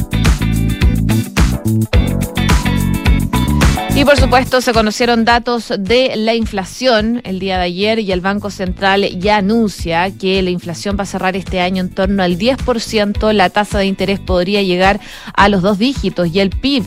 Y 3.94 4.06
por 4.06 4.16
supuesto 4.16 4.62
se 4.62 4.72
conocieron 4.72 5.26
datos 5.26 5.74
de 5.78 6.14
la 6.16 6.34
inflación 6.34 7.22
el 7.26 7.40
día 7.40 7.58
de 7.58 7.64
ayer 7.64 8.00
y 8.00 8.14
el 8.14 8.22
Banco 8.22 8.50
Central 8.50 9.20
ya 9.20 9.36
anuncia 9.36 10.10
que 10.18 10.42
la 10.42 10.50
inflación 10.50 10.96
va 10.98 11.04
a 11.04 11.08
cerrar 11.08 11.36
este 11.36 11.60
año 11.60 11.82
en 11.82 11.90
torno 11.90 12.24
al 12.24 12.38
10%, 12.38 13.34
la 13.34 13.50
tasa 13.50 13.80
de 13.80 13.86
interés 13.88 14.22
podría 14.22 14.64
llegar 14.64 15.02
a 15.34 15.50
los 15.50 15.62
dos 15.62 15.78
dígitos 15.78 16.30
y 16.34 16.40
el 16.40 16.52
PIB 16.52 16.86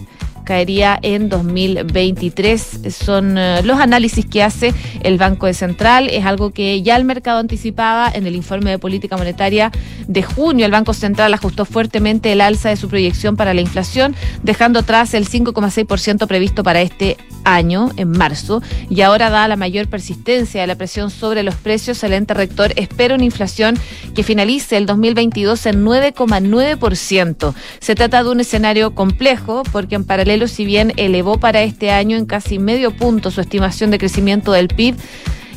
caería 0.52 0.98
en 1.00 1.30
2023. 1.30 2.80
Son 2.90 3.38
eh, 3.38 3.62
los 3.64 3.80
análisis 3.80 4.26
que 4.26 4.42
hace 4.42 4.74
el 5.02 5.16
Banco 5.16 5.46
de 5.46 5.54
Central. 5.54 6.10
Es 6.10 6.26
algo 6.26 6.50
que 6.50 6.82
ya 6.82 6.96
el 6.96 7.06
mercado 7.06 7.38
anticipaba 7.38 8.10
en 8.12 8.26
el 8.26 8.36
informe 8.36 8.68
de 8.68 8.78
política 8.78 9.16
monetaria 9.16 9.72
de 10.08 10.22
junio. 10.22 10.66
El 10.66 10.72
Banco 10.72 10.92
Central 10.92 11.32
ajustó 11.32 11.64
fuertemente 11.64 12.32
el 12.32 12.42
alza 12.42 12.68
de 12.68 12.76
su 12.76 12.90
proyección 12.90 13.34
para 13.34 13.54
la 13.54 13.62
inflación, 13.62 14.14
dejando 14.42 14.80
atrás 14.80 15.14
el 15.14 15.26
5,6% 15.26 16.26
previsto 16.26 16.62
para 16.62 16.82
este 16.82 17.16
año, 17.44 17.90
en 17.96 18.10
marzo, 18.10 18.62
y 18.88 19.00
ahora 19.00 19.30
da 19.30 19.48
la 19.48 19.56
mayor 19.56 19.88
persistencia 19.88 20.60
de 20.60 20.66
la 20.66 20.76
presión 20.76 21.10
sobre 21.10 21.42
los 21.42 21.54
precios, 21.54 22.02
el 22.04 22.12
ente 22.12 22.34
rector 22.34 22.72
espera 22.76 23.14
una 23.14 23.24
inflación 23.24 23.78
que 24.14 24.22
finalice 24.22 24.76
el 24.76 24.86
2022 24.86 25.66
en 25.66 25.84
9,9%. 25.84 27.54
Se 27.80 27.94
trata 27.94 28.22
de 28.22 28.30
un 28.30 28.40
escenario 28.40 28.94
complejo 28.94 29.62
porque 29.72 29.94
en 29.94 30.04
paralelo, 30.04 30.41
si 30.48 30.64
bien 30.64 30.92
elevó 30.96 31.38
para 31.38 31.62
este 31.62 31.90
año 31.90 32.16
en 32.16 32.26
casi 32.26 32.58
medio 32.58 32.90
punto 32.90 33.30
su 33.30 33.40
estimación 33.40 33.90
de 33.90 33.98
crecimiento 33.98 34.52
del 34.52 34.68
PIB, 34.68 34.96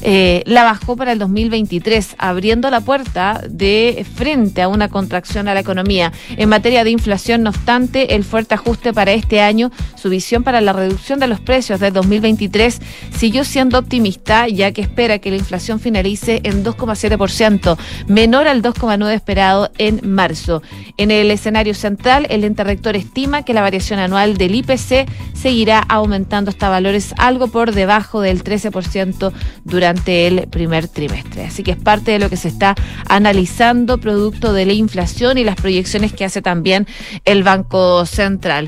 eh, 0.07 0.43
la 0.45 0.63
bajó 0.63 0.95
para 0.95 1.13
el 1.13 1.17
2023, 1.17 2.13
abriendo 2.19 2.69
la 2.69 2.79
puerta 2.79 3.41
de 3.49 4.05
frente 4.13 4.61
a 4.61 4.67
una 4.67 4.87
contracción 4.87 5.47
a 5.47 5.55
la 5.55 5.61
economía. 5.61 6.13
En 6.37 6.47
materia 6.47 6.83
de 6.83 6.91
inflación, 6.91 7.41
no 7.41 7.49
obstante, 7.49 8.13
el 8.13 8.23
fuerte 8.23 8.53
ajuste 8.53 8.93
para 8.93 9.13
este 9.13 9.41
año, 9.41 9.71
su 9.95 10.11
visión 10.11 10.43
para 10.43 10.61
la 10.61 10.73
reducción 10.73 11.19
de 11.19 11.25
los 11.25 11.39
precios 11.39 11.79
de 11.79 11.89
2023 11.89 12.79
siguió 13.17 13.43
siendo 13.43 13.79
optimista, 13.79 14.47
ya 14.47 14.71
que 14.73 14.81
espera 14.81 15.17
que 15.17 15.31
la 15.31 15.37
inflación 15.37 15.79
finalice 15.79 16.39
en 16.43 16.63
2,7%, 16.63 17.75
menor 18.07 18.47
al 18.47 18.61
2,9% 18.61 19.11
esperado 19.11 19.71
en 19.79 20.01
marzo. 20.03 20.61
En 20.97 21.09
el 21.09 21.31
escenario 21.31 21.73
central, 21.73 22.27
el 22.29 22.43
ente 22.43 22.63
rector 22.63 22.95
estima 22.95 23.41
que 23.41 23.55
la 23.55 23.61
variación 23.61 23.97
anual 23.97 24.37
del 24.37 24.53
IPC 24.53 25.09
seguirá 25.33 25.79
aumentando 25.79 26.51
hasta 26.51 26.69
valores 26.69 27.15
algo 27.17 27.47
por 27.47 27.71
debajo 27.71 28.21
del 28.21 28.43
13% 28.43 29.33
durante 29.63 29.94
el 30.05 30.47
primer 30.47 30.87
trimestre. 30.87 31.45
Así 31.45 31.63
que 31.63 31.71
es 31.71 31.77
parte 31.77 32.11
de 32.11 32.19
lo 32.19 32.29
que 32.29 32.37
se 32.37 32.47
está 32.47 32.75
analizando 33.07 33.97
producto 33.97 34.53
de 34.53 34.65
la 34.65 34.73
inflación 34.73 35.37
y 35.37 35.43
las 35.43 35.55
proyecciones 35.55 36.13
que 36.13 36.25
hace 36.25 36.41
también 36.41 36.87
el 37.25 37.43
Banco 37.43 38.05
Central. 38.05 38.67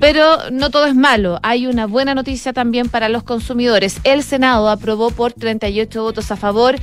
Pero 0.00 0.50
no 0.50 0.70
todo 0.70 0.86
es 0.86 0.94
malo. 0.94 1.38
Hay 1.42 1.66
una 1.66 1.86
buena 1.86 2.14
noticia 2.14 2.52
también 2.52 2.88
para 2.88 3.08
los 3.08 3.22
consumidores. 3.22 4.00
El 4.04 4.22
Senado 4.22 4.68
aprobó 4.68 5.10
por 5.10 5.32
38 5.32 6.02
votos 6.02 6.30
a 6.30 6.36
favor 6.36 6.76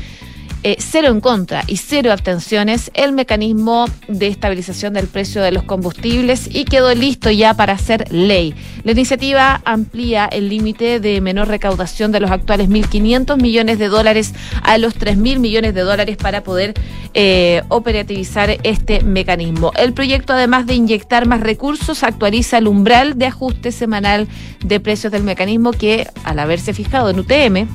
eh, 0.63 0.77
cero 0.79 1.07
en 1.07 1.21
contra 1.21 1.63
y 1.67 1.77
cero 1.77 2.11
abstenciones 2.11 2.91
el 2.93 3.13
mecanismo 3.13 3.85
de 4.07 4.27
estabilización 4.27 4.93
del 4.93 5.07
precio 5.07 5.41
de 5.41 5.51
los 5.51 5.63
combustibles 5.63 6.47
y 6.53 6.65
quedó 6.65 6.93
listo 6.93 7.31
ya 7.31 7.53
para 7.53 7.73
hacer 7.73 8.11
ley. 8.11 8.53
La 8.83 8.91
iniciativa 8.91 9.61
amplía 9.65 10.25
el 10.25 10.49
límite 10.49 10.99
de 10.99 11.19
menor 11.21 11.47
recaudación 11.47 12.11
de 12.11 12.19
los 12.19 12.31
actuales 12.31 12.69
1.500 12.69 13.41
millones 13.41 13.79
de 13.79 13.87
dólares 13.87 14.33
a 14.63 14.77
los 14.77 14.95
3.000 14.97 15.39
millones 15.39 15.73
de 15.73 15.81
dólares 15.81 16.17
para 16.17 16.43
poder 16.43 16.73
eh, 17.13 17.61
operativizar 17.67 18.57
este 18.63 19.03
mecanismo. 19.03 19.71
El 19.75 19.93
proyecto, 19.93 20.33
además 20.33 20.65
de 20.65 20.75
inyectar 20.75 21.27
más 21.27 21.41
recursos, 21.41 22.03
actualiza 22.03 22.57
el 22.57 22.67
umbral 22.67 23.17
de 23.17 23.25
ajuste 23.25 23.71
semanal 23.71 24.27
de 24.63 24.79
precios 24.79 25.11
del 25.11 25.23
mecanismo 25.23 25.71
que, 25.71 26.07
al 26.23 26.39
haberse 26.39 26.73
fijado 26.73 27.09
en 27.09 27.19
UTM, 27.19 27.67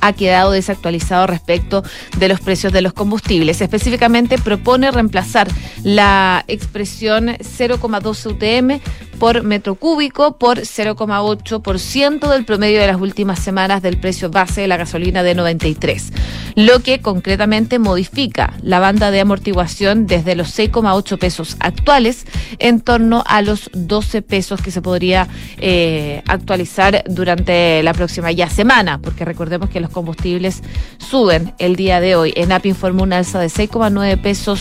ha 0.00 0.12
quedado 0.12 0.52
desactualizado 0.52 1.26
respecto 1.26 1.82
de 2.18 2.28
los 2.28 2.40
precios 2.40 2.72
de 2.72 2.82
los 2.82 2.92
combustibles. 2.92 3.60
Específicamente 3.60 4.38
propone 4.38 4.90
reemplazar 4.90 5.48
la 5.82 6.44
expresión 6.48 7.28
0,12 7.28 8.26
UTM 8.26 8.80
por 9.18 9.42
metro 9.42 9.74
cúbico 9.74 10.38
por 10.38 10.58
0,8% 10.60 12.28
del 12.28 12.44
promedio 12.44 12.80
de 12.80 12.86
las 12.86 13.00
últimas 13.00 13.38
semanas 13.38 13.82
del 13.82 13.98
precio 13.98 14.30
base 14.30 14.62
de 14.62 14.68
la 14.68 14.76
gasolina 14.76 15.22
de 15.22 15.34
93. 15.34 16.12
lo 16.54 16.80
que 16.80 17.00
concretamente 17.00 17.78
modifica 17.78 18.54
la 18.62 18.78
banda 18.78 19.10
de 19.10 19.20
amortiguación 19.20 20.06
desde 20.06 20.34
los 20.34 20.58
6,8 20.58 21.18
pesos 21.18 21.56
actuales 21.60 22.26
en 22.58 22.80
torno 22.80 23.24
a 23.26 23.42
los 23.42 23.70
12 23.74 24.22
pesos 24.22 24.62
que 24.62 24.70
se 24.70 24.80
podría 24.80 25.28
eh, 25.58 26.22
actualizar 26.26 27.04
durante 27.08 27.82
la 27.82 27.92
próxima 27.92 28.32
ya 28.32 28.48
semana, 28.48 28.98
porque 28.98 29.24
recordemos 29.24 29.70
que 29.70 29.80
los 29.80 29.90
combustibles 29.90 30.62
suben 30.98 31.54
el 31.58 31.76
día 31.76 32.00
de 32.00 32.16
hoy. 32.16 32.32
ENAP 32.36 32.66
informó 32.66 33.02
una 33.02 33.18
alza 33.18 33.38
de 33.38 33.48
6,9 33.48 34.20
pesos 34.20 34.60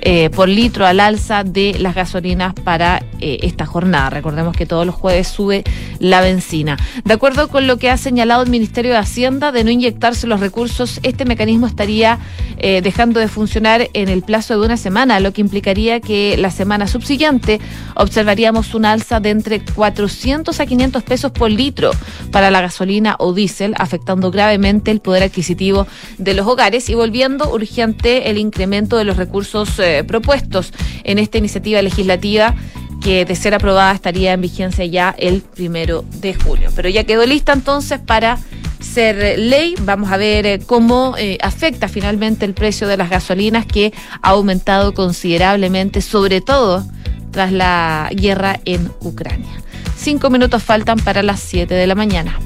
eh, 0.00 0.30
por 0.30 0.48
litro 0.48 0.86
al 0.86 1.00
alza 1.00 1.44
de 1.44 1.76
las 1.78 1.94
gasolinas 1.94 2.54
para 2.54 3.02
eh, 3.20 3.38
esta 3.42 3.66
jornada. 3.66 4.10
Recordemos 4.10 4.56
que 4.56 4.66
todos 4.66 4.86
los 4.86 4.94
jueves 4.94 5.28
sube 5.28 5.64
la 5.98 6.20
benzina. 6.20 6.76
De 7.04 7.14
acuerdo 7.14 7.48
con 7.48 7.66
lo 7.66 7.78
que 7.78 7.90
ha 7.90 7.96
señalado 7.96 8.42
el 8.42 8.50
Ministerio 8.50 8.92
de 8.92 8.98
Hacienda 8.98 9.50
de 9.50 9.64
no 9.64 9.70
inyectarse 9.70 10.26
los 10.26 10.40
recursos, 10.40 11.00
este 11.02 11.24
mecanismo 11.24 11.66
estaría 11.66 12.18
eh, 12.58 12.80
dejando 12.82 13.20
de 13.20 13.28
funcionar 13.28 13.88
en 13.92 14.08
el 14.08 14.22
plazo 14.22 14.58
de 14.58 14.66
una 14.66 14.76
semana, 14.76 15.20
lo 15.20 15.32
que 15.32 15.40
implicaría 15.40 16.00
que 16.00 16.36
la 16.36 16.50
semana 16.50 16.86
subsiguiente 16.86 17.60
observaríamos 17.94 18.74
una 18.74 18.92
alza 18.92 19.20
de 19.20 19.30
entre 19.30 19.60
400 19.64 20.60
a 20.60 20.66
500 20.66 21.02
pesos 21.02 21.32
por 21.32 21.50
litro 21.50 21.90
para 22.30 22.50
la 22.50 22.60
gasolina 22.60 23.16
o 23.18 23.32
diésel, 23.32 23.74
afectando 23.78 24.30
gravemente 24.30 24.90
el 24.90 25.00
poder 25.00 25.24
adquisitivo 25.24 25.86
de 26.18 26.34
los 26.34 26.46
hogares 26.46 26.88
y 26.88 26.94
volviendo 26.94 27.52
urgente 27.52 28.30
el 28.30 28.38
incremento 28.38 28.96
de 28.96 29.04
los 29.04 29.16
recursos 29.16 29.78
eh, 29.88 30.04
propuestos 30.04 30.72
en 31.04 31.18
esta 31.18 31.38
iniciativa 31.38 31.82
legislativa 31.82 32.54
que 33.00 33.24
de 33.24 33.36
ser 33.36 33.54
aprobada 33.54 33.92
estaría 33.92 34.32
en 34.32 34.40
vigencia 34.40 34.84
ya 34.84 35.14
el 35.18 35.42
primero 35.42 36.04
de 36.20 36.34
junio. 36.34 36.70
Pero 36.74 36.88
ya 36.88 37.04
quedó 37.04 37.24
lista 37.26 37.52
entonces 37.52 38.00
para 38.00 38.38
ser 38.80 39.38
ley. 39.38 39.74
Vamos 39.80 40.10
a 40.10 40.16
ver 40.16 40.46
eh, 40.46 40.58
cómo 40.64 41.14
eh, 41.18 41.38
afecta 41.40 41.88
finalmente 41.88 42.44
el 42.44 42.54
precio 42.54 42.88
de 42.88 42.96
las 42.96 43.10
gasolinas 43.10 43.66
que 43.66 43.92
ha 44.22 44.30
aumentado 44.30 44.94
considerablemente, 44.94 46.00
sobre 46.00 46.40
todo 46.40 46.84
tras 47.30 47.52
la 47.52 48.10
guerra 48.12 48.60
en 48.64 48.90
Ucrania. 49.00 49.62
Cinco 49.96 50.30
minutos 50.30 50.62
faltan 50.62 50.98
para 50.98 51.22
las 51.22 51.40
siete 51.40 51.74
de 51.74 51.86
la 51.86 51.94
mañana. 51.94 52.38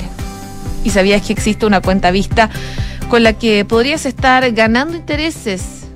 ¿Y 0.84 0.90
sabías 0.90 1.20
que 1.20 1.34
existe 1.34 1.66
una 1.66 1.82
cuenta 1.82 2.10
vista? 2.10 2.48
Con 3.08 3.22
la 3.22 3.32
que 3.34 3.64
podrías 3.64 4.06
estar 4.06 4.50
ganando 4.52 4.96
intereses 4.96 5.86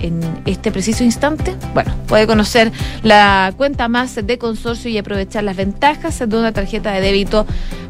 en 0.00 0.20
este 0.44 0.70
preciso 0.72 1.04
instante? 1.04 1.54
Bueno, 1.74 1.94
puede 2.06 2.26
conocer 2.26 2.72
la 3.02 3.52
cuenta 3.56 3.88
más 3.88 4.14
de 4.14 4.38
consorcio 4.38 4.90
y 4.90 4.98
aprovechar 4.98 5.44
las 5.44 5.56
ventajas 5.56 6.18
de 6.18 6.36
una 6.36 6.52
tarjeta 6.52 6.92
de 6.92 7.00
débito 7.00 7.46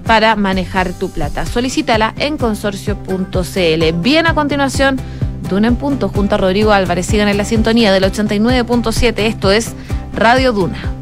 para 0.07 0.37
manejar 0.37 0.93
tu 0.93 1.11
plata. 1.11 1.47
Solicítala 1.47 2.15
en 2.19 2.37
consorcio.cl. 2.37 3.93
Bien 4.01 4.27
a 4.27 4.35
continuación, 4.35 4.99
Duna 5.49 5.69
en 5.69 5.77
punto 5.77 6.09
junto 6.09 6.37
a 6.37 6.39
Rodrigo 6.39 6.73
Álvarez. 6.73 7.07
Sigan 7.07 7.29
en 7.29 7.37
la 7.37 7.45
sintonía 7.45 7.93
del 7.93 8.05
89.7. 8.05 9.19
Esto 9.19 9.51
es 9.51 9.73
Radio 10.15 10.53
Duna. 10.53 11.02